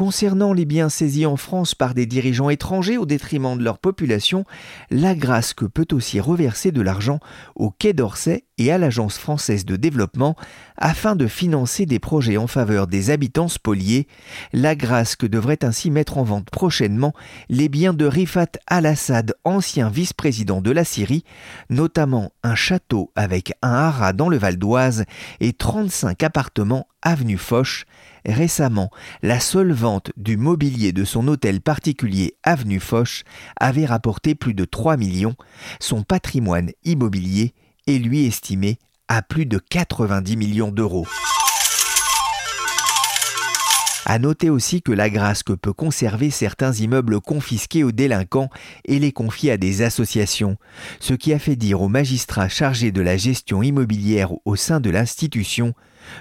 Concernant 0.00 0.54
les 0.54 0.64
biens 0.64 0.88
saisis 0.88 1.26
en 1.26 1.36
France 1.36 1.74
par 1.74 1.92
des 1.92 2.06
dirigeants 2.06 2.48
étrangers 2.48 2.96
au 2.96 3.04
détriment 3.04 3.58
de 3.58 3.62
leur 3.62 3.76
population, 3.76 4.46
la 4.90 5.14
Grasque 5.14 5.66
peut 5.66 5.88
aussi 5.92 6.20
reverser 6.20 6.72
de 6.72 6.80
l'argent 6.80 7.20
au 7.54 7.70
Quai 7.70 7.92
d'Orsay 7.92 8.46
et 8.56 8.72
à 8.72 8.78
l'Agence 8.78 9.18
française 9.18 9.66
de 9.66 9.76
développement 9.76 10.36
afin 10.78 11.16
de 11.16 11.26
financer 11.26 11.84
des 11.84 11.98
projets 11.98 12.38
en 12.38 12.46
faveur 12.46 12.86
des 12.86 13.10
habitants 13.10 13.48
spoliés. 13.48 14.08
La 14.54 14.74
Grasque 14.74 15.26
devrait 15.26 15.66
ainsi 15.66 15.90
mettre 15.90 16.16
en 16.16 16.22
vente 16.22 16.48
prochainement 16.48 17.12
les 17.50 17.68
biens 17.68 17.92
de 17.92 18.06
Rifat 18.06 18.52
al-Assad, 18.68 19.34
ancien 19.44 19.90
vice-président 19.90 20.62
de 20.62 20.70
la 20.70 20.84
Syrie, 20.84 21.24
notamment 21.68 22.32
un 22.42 22.54
château 22.54 23.12
avec 23.16 23.52
un 23.60 23.74
haras 23.74 24.14
dans 24.14 24.30
le 24.30 24.38
Val 24.38 24.56
d'Oise 24.56 25.04
et 25.40 25.52
35 25.52 26.22
appartements 26.22 26.86
avenue 27.02 27.38
Foch. 27.38 27.84
Récemment, 28.26 28.90
la 29.22 29.40
seule 29.40 29.72
vente 29.72 30.12
du 30.16 30.36
mobilier 30.36 30.92
de 30.92 31.04
son 31.04 31.28
hôtel 31.28 31.60
particulier 31.60 32.34
avenue 32.42 32.80
Foch 32.80 33.22
avait 33.58 33.86
rapporté 33.86 34.34
plus 34.34 34.54
de 34.54 34.64
3 34.64 34.96
millions. 34.96 35.36
Son 35.80 36.02
patrimoine 36.02 36.70
immobilier 36.84 37.54
est 37.86 37.98
lui 37.98 38.26
estimé 38.26 38.78
à 39.08 39.22
plus 39.22 39.46
de 39.46 39.58
90 39.58 40.36
millions 40.36 40.70
d'euros. 40.70 41.06
À 44.06 44.18
noter 44.18 44.50
aussi 44.50 44.82
que 44.82 44.92
la 44.92 45.10
Grasque 45.10 45.54
peut 45.54 45.72
conserver 45.72 46.30
certains 46.30 46.72
immeubles 46.72 47.20
confisqués 47.20 47.84
aux 47.84 47.92
délinquants 47.92 48.48
et 48.86 48.98
les 48.98 49.12
confier 49.12 49.52
à 49.52 49.56
des 49.56 49.82
associations, 49.82 50.56
ce 51.00 51.14
qui 51.14 51.32
a 51.32 51.38
fait 51.38 51.56
dire 51.56 51.82
aux 51.82 51.88
magistrats 51.88 52.48
chargés 52.48 52.92
de 52.92 53.02
la 53.02 53.16
gestion 53.16 53.62
immobilière 53.62 54.30
au 54.44 54.56
sein 54.56 54.80
de 54.80 54.90
l'institution 54.90 55.74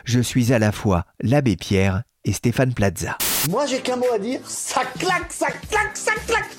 Je 0.04 0.20
suis 0.20 0.52
à 0.52 0.60
la 0.60 0.72
fois 0.72 1.06
l'abbé 1.22 1.56
Pierre 1.56 2.04
et 2.26 2.34
Stéphane 2.34 2.74
Plaza. 2.74 3.18
Moi 3.50 3.66
j'ai 3.66 3.80
qu'un 3.80 3.96
mot 3.96 4.12
à 4.14 4.20
dire, 4.20 4.42
ça 4.44 4.82
claque, 5.00 5.32
ça 5.32 5.48
claque, 5.48 5.96
ça 5.96 6.14
claque 6.28 6.50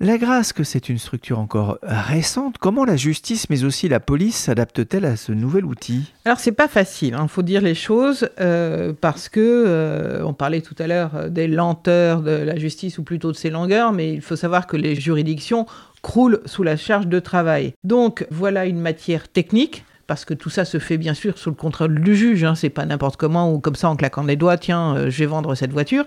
La 0.00 0.18
Grasque, 0.18 0.64
c'est 0.64 0.88
une 0.88 0.98
structure 0.98 1.38
encore 1.38 1.78
récente. 1.82 2.58
Comment 2.58 2.84
la 2.84 2.96
justice, 2.96 3.48
mais 3.48 3.62
aussi 3.62 3.88
la 3.88 4.00
police, 4.00 4.34
s'adapte-t-elle 4.34 5.04
à 5.04 5.14
ce 5.14 5.30
nouvel 5.30 5.64
outil? 5.64 6.12
Alors 6.24 6.40
c'est 6.40 6.50
pas 6.50 6.66
facile, 6.66 7.10
il 7.10 7.14
hein. 7.14 7.28
faut 7.28 7.42
dire 7.42 7.60
les 7.60 7.76
choses, 7.76 8.28
euh, 8.40 8.92
parce 9.00 9.28
que 9.28 9.38
euh, 9.40 10.24
on 10.24 10.34
parlait 10.34 10.62
tout 10.62 10.74
à 10.80 10.88
l'heure 10.88 11.14
euh, 11.14 11.28
des 11.28 11.46
lenteurs 11.46 12.22
de 12.22 12.32
la 12.32 12.56
justice, 12.56 12.98
ou 12.98 13.04
plutôt 13.04 13.30
de 13.30 13.36
ses 13.36 13.50
longueurs, 13.50 13.92
mais 13.92 14.12
il 14.12 14.20
faut 14.20 14.34
savoir 14.34 14.66
que 14.66 14.76
les 14.76 14.96
juridictions 14.96 15.64
croulent 16.02 16.40
sous 16.44 16.64
la 16.64 16.76
charge 16.76 17.06
de 17.06 17.20
travail. 17.20 17.74
Donc 17.84 18.26
voilà 18.32 18.66
une 18.66 18.80
matière 18.80 19.28
technique 19.28 19.84
parce 20.06 20.24
que 20.24 20.34
tout 20.34 20.50
ça 20.50 20.64
se 20.64 20.78
fait 20.78 20.98
bien 20.98 21.14
sûr 21.14 21.38
sous 21.38 21.50
le 21.50 21.56
contrôle 21.56 22.00
du 22.00 22.14
juge, 22.14 22.44
hein, 22.44 22.54
c'est 22.54 22.70
pas 22.70 22.84
n'importe 22.84 23.16
comment 23.16 23.52
ou 23.52 23.58
comme 23.58 23.74
ça 23.74 23.88
en 23.88 23.96
claquant 23.96 24.24
des 24.24 24.36
doigts, 24.36 24.58
tiens, 24.58 24.96
euh, 24.96 25.10
je 25.10 25.18
vais 25.18 25.26
vendre 25.26 25.54
cette 25.54 25.72
voiture. 25.72 26.04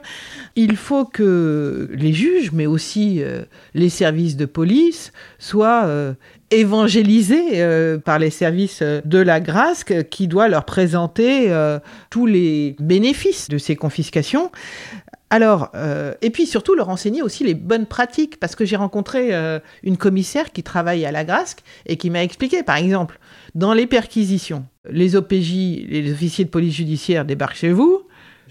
Il 0.56 0.76
faut 0.76 1.06
que 1.06 1.90
les 1.94 2.14
juges, 2.14 2.52
mais 2.52 2.66
aussi 2.66 3.22
euh, 3.22 3.44
les 3.74 3.90
services 3.90 4.38
de 4.38 4.46
police, 4.46 5.12
soient 5.40 5.86
euh, 5.86 6.14
évangélisés 6.52 7.62
par 8.06 8.20
les 8.20 8.30
services 8.30 8.82
de 8.82 9.18
la 9.18 9.42
grâce 9.42 9.84
qui 9.84 10.30
doit 10.30 10.48
leur 10.48 10.64
présenter 10.64 11.54
tous 12.10 12.26
les 12.26 12.78
bénéfices 12.80 13.50
de 13.50 13.58
ces 13.58 13.76
confiscations. 13.76 14.50
Alors, 15.30 15.72
et 16.22 16.30
puis 16.30 16.46
surtout 16.46 16.74
leur 16.74 16.88
enseigner 16.88 17.22
aussi 17.22 17.44
les 17.44 17.54
bonnes 17.54 17.86
pratiques, 17.86 18.40
parce 18.40 18.56
que 18.56 18.64
j'ai 18.64 18.78
rencontré 18.78 19.34
une 19.84 19.98
commissaire 19.98 20.54
qui 20.54 20.64
travaille 20.64 21.06
à 21.06 21.12
la 21.12 21.26
Grasque 21.26 21.64
et 21.86 21.98
qui 21.98 22.10
m'a 22.10 22.24
expliqué, 22.24 22.64
par 22.64 22.78
exemple, 22.78 23.20
dans 23.54 23.74
les 23.74 23.88
perquisitions, 23.88 24.66
les 24.90 25.18
OPJ, 25.18 25.52
les 25.90 26.14
officiers 26.14 26.46
de 26.46 26.50
police 26.50 26.76
judiciaire 26.76 27.26
débarquent 27.26 27.58
chez 27.58 27.72
vous. 27.74 28.07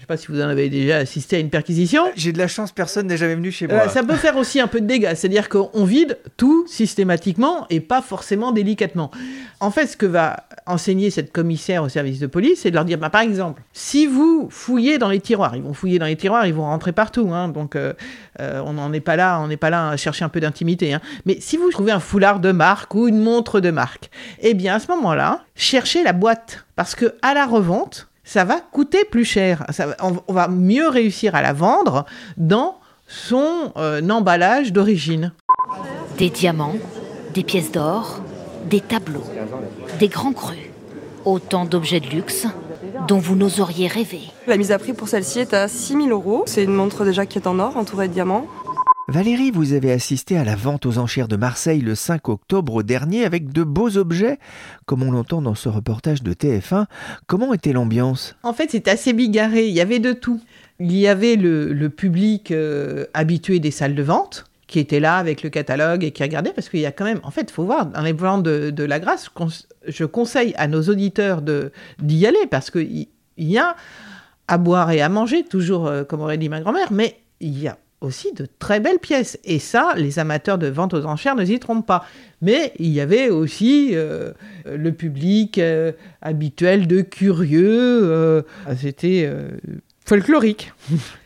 Je 0.07 0.13
ne 0.13 0.17
sais 0.17 0.23
pas 0.23 0.25
si 0.25 0.31
vous 0.31 0.41
en 0.41 0.47
avez 0.47 0.69
déjà 0.69 0.97
assisté 0.99 1.35
à 1.35 1.39
une 1.39 1.49
perquisition. 1.49 2.03
J'ai 2.15 2.31
de 2.31 2.37
la 2.37 2.47
chance, 2.47 2.71
personne 2.71 3.07
n'est 3.07 3.17
jamais 3.17 3.35
venu 3.35 3.51
chez 3.51 3.67
moi. 3.67 3.75
Euh, 3.75 3.89
ça 3.89 4.03
peut 4.03 4.15
faire 4.15 4.37
aussi 4.37 4.61
un 4.61 4.67
peu 4.67 4.79
de 4.79 4.85
dégâts, 4.85 5.13
c'est-à-dire 5.15 5.49
qu'on 5.49 5.83
vide 5.83 6.17
tout 6.37 6.65
systématiquement 6.65 7.67
et 7.69 7.81
pas 7.81 8.01
forcément 8.01 8.53
délicatement. 8.53 9.11
En 9.59 9.69
fait, 9.69 9.85
ce 9.85 9.97
que 9.97 10.05
va 10.05 10.45
enseigner 10.65 11.09
cette 11.09 11.33
commissaire 11.33 11.83
au 11.83 11.89
service 11.89 12.19
de 12.19 12.27
police, 12.27 12.61
c'est 12.61 12.69
de 12.69 12.75
leur 12.75 12.85
dire, 12.85 12.97
bah, 12.97 13.09
par 13.09 13.19
exemple, 13.19 13.61
si 13.73 14.05
vous 14.05 14.47
fouillez 14.49 14.97
dans 14.97 15.09
les 15.09 15.19
tiroirs, 15.19 15.57
ils 15.57 15.61
vont 15.61 15.73
fouiller 15.73 15.99
dans 15.99 16.05
les 16.05 16.15
tiroirs, 16.15 16.45
ils 16.45 16.53
vont 16.53 16.63
rentrer 16.63 16.93
partout, 16.93 17.31
hein, 17.33 17.49
donc 17.49 17.75
euh, 17.75 17.91
euh, 18.39 18.61
on 18.65 18.73
n'en 18.73 18.93
est 18.93 19.01
pas 19.01 19.17
là, 19.17 19.41
on 19.41 19.47
n'est 19.47 19.57
pas 19.57 19.69
là 19.69 19.89
à 19.89 19.97
chercher 19.97 20.23
un 20.23 20.29
peu 20.29 20.39
d'intimité. 20.39 20.93
Hein. 20.93 21.01
Mais 21.25 21.37
si 21.41 21.57
vous 21.57 21.69
trouvez 21.69 21.91
un 21.91 21.99
foulard 21.99 22.39
de 22.39 22.53
marque 22.53 22.95
ou 22.95 23.09
une 23.09 23.19
montre 23.19 23.59
de 23.59 23.71
marque, 23.71 24.09
eh 24.39 24.53
bien 24.53 24.75
à 24.75 24.79
ce 24.79 24.87
moment-là, 24.87 25.43
cherchez 25.55 26.01
la 26.03 26.13
boîte, 26.13 26.65
parce 26.77 26.95
que 26.95 27.15
à 27.21 27.33
la 27.33 27.45
revente, 27.45 28.07
ça 28.27 28.43
va 28.43 28.59
coûter 28.59 29.05
plus 29.05 29.23
cher. 29.23 29.65
on, 30.01 30.33
va 30.33 30.49
mieux 30.49 30.89
réussir 30.89 31.33
à 31.33 31.41
la 31.41 31.53
vendre 31.53 32.05
dans 32.35 32.75
son 33.07 33.71
euh, 33.77 34.07
emballage 34.09 34.73
d'origine. 34.73 35.31
Des 36.17 36.29
diamants, 36.29 36.75
des 37.33 37.43
pièces 37.43 37.71
d'or, 37.71 38.19
des 38.69 38.81
tableaux, 38.81 39.23
des 39.99 40.09
grands 40.09 40.33
crus, 40.33 40.57
autant 41.23 41.63
d'objets 41.63 42.01
de 42.01 42.07
luxe 42.07 42.45
dont 43.07 43.17
vous 43.17 43.37
n'oseriez 43.37 43.87
rêver. 43.87 44.23
La 44.45 44.57
mise 44.57 44.73
à 44.73 44.79
prix 44.79 44.91
pour 44.91 45.07
celle-ci 45.07 45.39
est 45.39 45.53
à 45.53 45.69
6 45.69 45.93
000 45.93 46.07
euros. 46.09 46.43
C'est 46.47 46.65
une 46.65 46.73
montre 46.73 47.05
déjà 47.05 47.25
qui 47.25 47.37
est 47.37 47.47
en 47.47 47.59
or, 47.59 47.77
entourée 47.77 48.09
de 48.09 48.13
diamants. 48.13 48.45
Valérie, 49.09 49.51
vous 49.51 49.71
avez 49.71 49.93
assisté 49.93 50.37
à 50.37 50.43
la 50.43 50.57
vente 50.57 50.85
aux 50.85 50.97
enchères 50.97 51.29
de 51.29 51.37
Marseille 51.37 51.79
le 51.79 51.95
5 51.95 52.27
octobre 52.27 52.83
dernier 52.83 53.23
avec 53.23 53.53
de 53.53 53.63
beaux 53.63 53.95
objets, 53.95 54.37
comme 54.85 55.01
on 55.01 55.11
l'entend 55.11 55.41
dans 55.41 55.55
ce 55.55 55.69
reportage 55.69 56.23
de 56.23 56.33
TF1. 56.33 56.87
Comment 57.25 57.53
était 57.53 57.71
l'ambiance? 57.71 58.35
En 58.43 58.51
fait, 58.51 58.69
c'est 58.69 58.89
assez 58.89 59.13
bigarré, 59.13 59.69
il 59.69 59.73
y 59.73 59.79
avait 59.79 59.99
de 59.99 60.11
tout. 60.11 60.41
Il 60.81 60.91
y 60.91 61.07
avait 61.07 61.37
le, 61.37 61.87
public 61.87 62.51
euh, 62.51 63.05
habitué 63.13 63.59
des 63.59 63.71
salles 63.71 63.95
de 63.95 64.03
vente, 64.03 64.43
qui 64.67 64.77
était 64.77 64.99
là 64.99 65.15
avec 65.15 65.41
le 65.41 65.49
catalogue 65.49 66.03
et 66.03 66.11
qui 66.11 66.21
regardait, 66.21 66.51
parce 66.51 66.67
qu'il 66.67 66.81
y 66.81 66.85
a 66.85 66.91
quand 66.91 67.05
même, 67.05 67.21
en 67.23 67.31
fait, 67.31 67.49
il 67.49 67.53
faut 67.53 67.63
voir, 67.63 67.85
dans 67.85 68.01
les 68.01 68.13
plans 68.13 68.39
de, 68.39 68.83
la 68.83 68.99
grâce, 68.99 69.29
je 69.87 70.03
conseille 70.03 70.53
à 70.57 70.67
nos 70.67 70.81
auditeurs 70.81 71.41
d'y 71.41 72.27
aller, 72.27 72.45
parce 72.51 72.69
qu'il 72.71 73.07
y 73.37 73.57
a 73.57 73.77
à 74.49 74.57
boire 74.57 74.91
et 74.91 74.99
à 74.99 75.07
manger, 75.07 75.45
toujours 75.45 75.87
euh, 75.87 76.03
comme 76.03 76.19
aurait 76.19 76.37
dit 76.37 76.49
ma 76.49 76.59
grand-mère, 76.59 76.91
mais 76.91 77.21
il 77.39 77.57
y 77.57 77.69
a 77.69 77.77
aussi 78.01 78.33
de 78.33 78.47
très 78.59 78.79
belles 78.79 78.99
pièces. 78.99 79.39
Et 79.43 79.59
ça, 79.59 79.93
les 79.95 80.19
amateurs 80.19 80.57
de 80.57 80.67
vente 80.67 80.93
aux 80.93 81.05
enchères 81.05 81.35
ne 81.35 81.45
s'y 81.45 81.59
trompent 81.59 81.87
pas. 81.87 82.05
Mais 82.41 82.73
il 82.77 82.89
y 82.89 83.01
avait 83.01 83.29
aussi 83.29 83.91
euh, 83.93 84.33
le 84.65 84.91
public 84.91 85.57
euh, 85.57 85.91
habituel 86.21 86.87
de 86.87 87.01
curieux. 87.01 88.43
C'était 88.79 89.29
folklorique. 90.07 90.71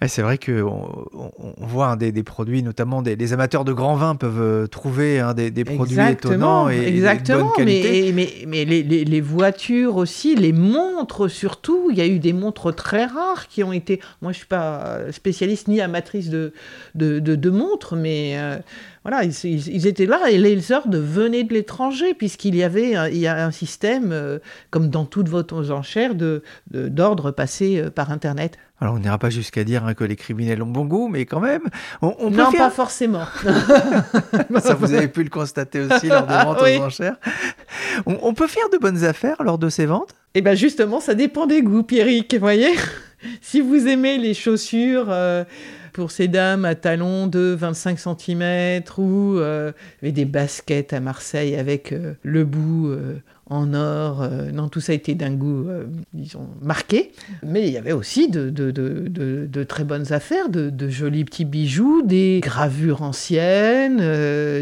c'est 0.08 0.24
vrai 0.24 0.40
que 0.40 0.64
on, 0.64 1.54
voit 1.60 1.96
des, 1.96 2.24
produits, 2.24 2.64
notamment 2.64 3.04
des, 3.04 3.34
amateurs 3.34 3.64
de 3.64 3.74
grands 3.74 3.96
vins 3.96 4.16
peuvent 4.16 4.42
euh, 4.42 4.68
trouver 4.68 5.20
hein, 5.20 5.36
des, 5.36 5.64
produits 5.64 6.00
étonnants 6.00 6.68
et, 6.68 6.88
exactement, 6.88 7.38
de 7.38 7.44
bonne 7.44 7.52
qualité. 7.58 8.12
Mais, 8.12 8.34
mais, 8.48 8.66
mais 8.66 8.82
les, 8.82 9.22
voitures 9.22 9.98
aussi, 9.98 10.36
les 10.36 10.52
montres 10.52 11.30
surtout, 11.30 11.90
il 11.92 11.98
y 11.98 12.02
a 12.02 12.08
eu 12.08 12.18
des 12.18 12.34
montres 12.34 12.74
très 12.76 13.06
rares 13.06 13.48
qui 13.48 13.64
ont 13.64 13.72
été. 13.72 14.02
Moi, 14.24 14.32
je 14.32 14.38
suis 14.38 14.48
pas 14.48 15.12
spécialiste 15.12 15.68
ni 15.68 15.80
amatrice 15.80 16.30
de 16.30 16.52
de, 16.96 17.20
de, 17.20 17.50
montres, 17.52 17.96
mais 17.96 18.34
euh, 18.38 18.58
voilà, 19.04 19.24
ils, 19.24 19.88
étaient 19.88 20.06
là 20.08 20.30
et 20.32 20.38
les 20.38 20.56
de 20.56 20.98
venaient 20.98 21.44
de 21.44 21.54
l'étranger 21.54 22.14
puisqu'il 22.14 22.56
y 22.56 22.64
avait 22.64 22.96
un, 22.96 23.08
il 23.08 23.18
y 23.18 23.28
a 23.28 23.46
un 23.46 23.52
système, 23.52 24.12
euh, 24.12 24.40
comme 24.72 24.90
dans 24.90 25.06
toutes 25.06 25.30
vos 25.30 25.72
enchères, 25.72 26.16
de 26.16 26.42
d'ordre 26.72 27.30
passé 27.32 27.84
par 27.94 28.12
Internet. 28.12 28.58
Alors 28.82 28.96
on 28.96 29.00
n'ira 29.00 29.20
pas 29.20 29.30
jusqu'à 29.30 29.64
dire 29.64 29.86
hein, 29.86 29.94
que 29.94 30.04
les 30.04 30.16
criminels 30.16 30.64
ont 30.64 30.68
bon 30.68 30.86
goût, 30.86 31.08
mais 31.08 31.26
quand 31.28 31.40
même, 31.40 31.62
on, 32.02 32.32
non, 32.32 32.52
pas 32.52 32.72
forcément. 32.72 33.26
Ça, 34.60 34.74
vous 34.74 34.94
avez 34.94 35.08
pu 35.08 35.24
le 35.24 35.30
constater 35.30 35.82
aussi 35.82 36.08
lors 36.08 36.26
des 36.26 36.34
ventes 36.34 36.62
aux 36.62 36.84
enchères. 36.84 37.18
On, 38.08 38.34
peut 38.34 38.48
faire 38.48 38.70
de 38.74 38.80
bonnes 38.80 39.04
affaires 39.04 39.44
lors 39.44 39.60
de 39.60 39.70
ces 39.70 39.86
ventes? 39.86 40.16
Eh 40.34 40.42
bien 40.42 40.56
justement, 40.56 41.00
ça 41.00 41.14
dépend 41.14 41.46
des 41.46 41.62
goûts, 41.62 41.84
Pierrick, 41.84 42.34
vous 42.34 42.40
voyez? 42.40 42.74
Si 43.40 43.62
vous 43.62 43.88
aimez 43.88 44.18
les 44.18 44.34
chaussures... 44.34 45.06
Euh, 45.10 45.44
pour 45.94 46.12
ces 46.12 46.28
dames 46.28 46.66
à 46.66 46.76
talons 46.76 47.28
de 47.28 47.56
25 47.58 48.00
cm 48.00 48.84
ou 48.98 49.38
euh, 49.38 49.72
des 50.02 50.26
baskets 50.26 50.94
à 50.94 51.00
Marseille 51.00 51.56
avec 51.56 51.92
euh, 51.92 52.14
le 52.24 52.46
bout 52.46 52.88
euh, 52.88 53.22
en 53.50 53.74
or. 53.74 54.28
Non, 54.54 54.70
tout 54.70 54.80
ça 54.80 54.94
été 54.94 55.14
d'un 55.14 55.32
goût, 55.32 55.68
disons, 56.14 56.48
marqué. 56.62 57.12
Mais 57.44 57.68
il 57.68 57.74
y 57.74 57.78
avait 57.78 57.92
aussi 57.92 58.30
de, 58.30 58.50
de, 58.50 58.72
de, 58.72 59.64
très 59.66 59.84
bonnes 59.84 60.14
affaires, 60.14 60.48
de, 60.48 60.90
jolis 60.90 61.26
petits 61.26 61.44
bijoux, 61.44 62.02
des 62.02 62.40
gravures 62.42 63.02
anciennes, 63.02 63.98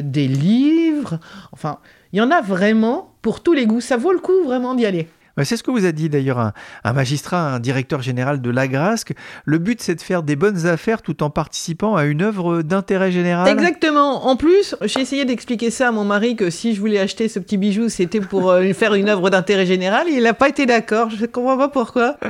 des 0.02 0.28
livres. 0.28 1.20
Enfin, 1.52 1.78
il 2.14 2.18
y 2.18 2.22
en 2.22 2.32
a 2.32 2.42
vraiment 2.42 3.14
pour 3.22 3.44
tous 3.44 3.54
les 3.54 3.68
goûts. 3.68 3.82
Ça 3.82 3.96
vaut 3.96 4.12
le 4.12 4.20
coup 4.20 4.44
vraiment 4.44 4.74
d'y 4.74 4.88
aller. 4.88 5.08
C'est 5.44 5.58
ce 5.58 5.64
que 5.64 5.72
vous 5.72 5.86
a 5.86 5.92
dit 5.92 6.10
d'ailleurs 6.10 6.40
un, 6.84 6.94
magistrat, 6.94 7.54
un 7.54 7.60
directeur 7.60 8.02
général 8.02 8.42
de 8.42 8.50
l'Agrasque. 8.50 9.14
Le 9.46 9.58
but, 9.58 9.82
c'est 9.82 9.96
de 9.96 10.02
faire 10.02 10.24
des 10.24 10.36
bonnes 10.36 10.66
affaires 10.66 11.02
tout 11.02 11.24
en 11.24 11.30
participant 11.30 11.96
à 11.96 12.06
une 12.06 12.22
œuvre 12.22 12.62
d'intérêt 12.62 13.12
général. 13.12 13.48
Exactement. 13.48 14.28
En 14.28 14.36
plus, 14.36 14.76
j'ai 14.84 15.02
essayé 15.02 15.26
d'expliquer 15.26 15.72
ça 15.72 15.90
à 15.90 15.92
mon 15.92 16.06
mari 16.06 16.36
que 16.36 16.50
si 16.50 16.74
je 16.74 16.80
voulais 16.80 17.00
acheter 17.00 17.28
ce 17.28 17.40
petit 17.40 17.58
bijou, 17.58 17.90
c'était 17.90 18.22
pour 18.22 18.50
euh, 18.50 18.74
faire 18.74 18.94
une 18.94 19.10
œuvre 19.10 19.30
d'intérêt 19.30 19.66
général. 19.66 20.08
Il 20.10 20.24
n'a 20.24 20.34
pas 20.34 20.50
été 20.50 20.66
d'accord. 20.66 21.10
Je 21.10 21.22
ne 21.22 21.28
comprends 21.28 21.58
pas 21.58 21.70
pourquoi. 21.70 22.18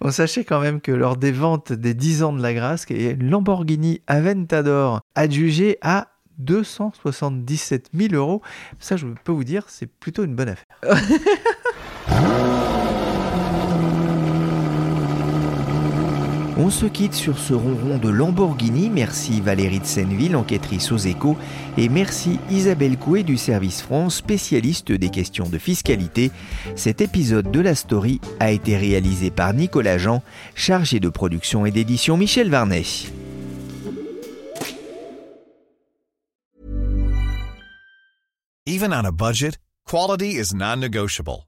Bon, 0.00 0.12
sachez 0.12 0.44
quand 0.44 0.60
même 0.60 0.80
que 0.80 0.92
lors 0.92 1.16
des 1.16 1.32
ventes 1.32 1.72
des 1.72 1.92
10 1.92 2.22
ans 2.22 2.32
de 2.32 2.40
l'Agrasque, 2.40 2.90
une 2.90 3.28
Lamborghini 3.28 4.02
Aventador 4.06 5.00
adjugée 5.16 5.78
à 5.82 6.06
277 6.38 7.90
000 7.92 8.14
euros. 8.14 8.42
Ça, 8.78 8.96
je 8.96 9.06
peux 9.24 9.32
vous 9.32 9.44
dire, 9.44 9.64
c'est 9.66 9.86
plutôt 9.86 10.24
une 10.24 10.36
bonne 10.36 10.50
affaire. 10.50 10.66
On 16.60 16.70
se 16.70 16.86
quitte 16.86 17.14
sur 17.14 17.38
ce 17.38 17.54
ronron 17.54 17.96
de 17.96 18.10
Lamborghini. 18.10 18.90
Merci 18.90 19.40
Valérie 19.40 19.80
de 19.80 19.86
Senneville, 19.86 20.36
enquêtrice 20.36 20.92
aux 20.92 20.98
échos. 20.98 21.36
Et 21.78 21.88
merci 21.88 22.38
Isabelle 22.50 22.98
Coué 22.98 23.22
du 23.22 23.38
Service 23.38 23.80
France, 23.80 24.16
spécialiste 24.16 24.92
des 24.92 25.08
questions 25.08 25.48
de 25.48 25.56
fiscalité. 25.56 26.30
Cet 26.76 27.00
épisode 27.00 27.50
de 27.50 27.60
la 27.60 27.74
story 27.74 28.20
a 28.38 28.50
été 28.50 28.76
réalisé 28.76 29.30
par 29.30 29.54
Nicolas 29.54 29.96
Jean, 29.96 30.22
chargé 30.54 31.00
de 31.00 31.08
production 31.08 31.64
et 31.64 31.70
d'édition 31.70 32.18
Michel 32.18 32.50
Varnet. 32.50 32.84
Even 38.66 38.92
on 38.92 39.06
a 39.06 39.10
budget, 39.10 39.56
quality 39.86 40.38
is 40.38 40.52
non-negotiable. 40.54 41.47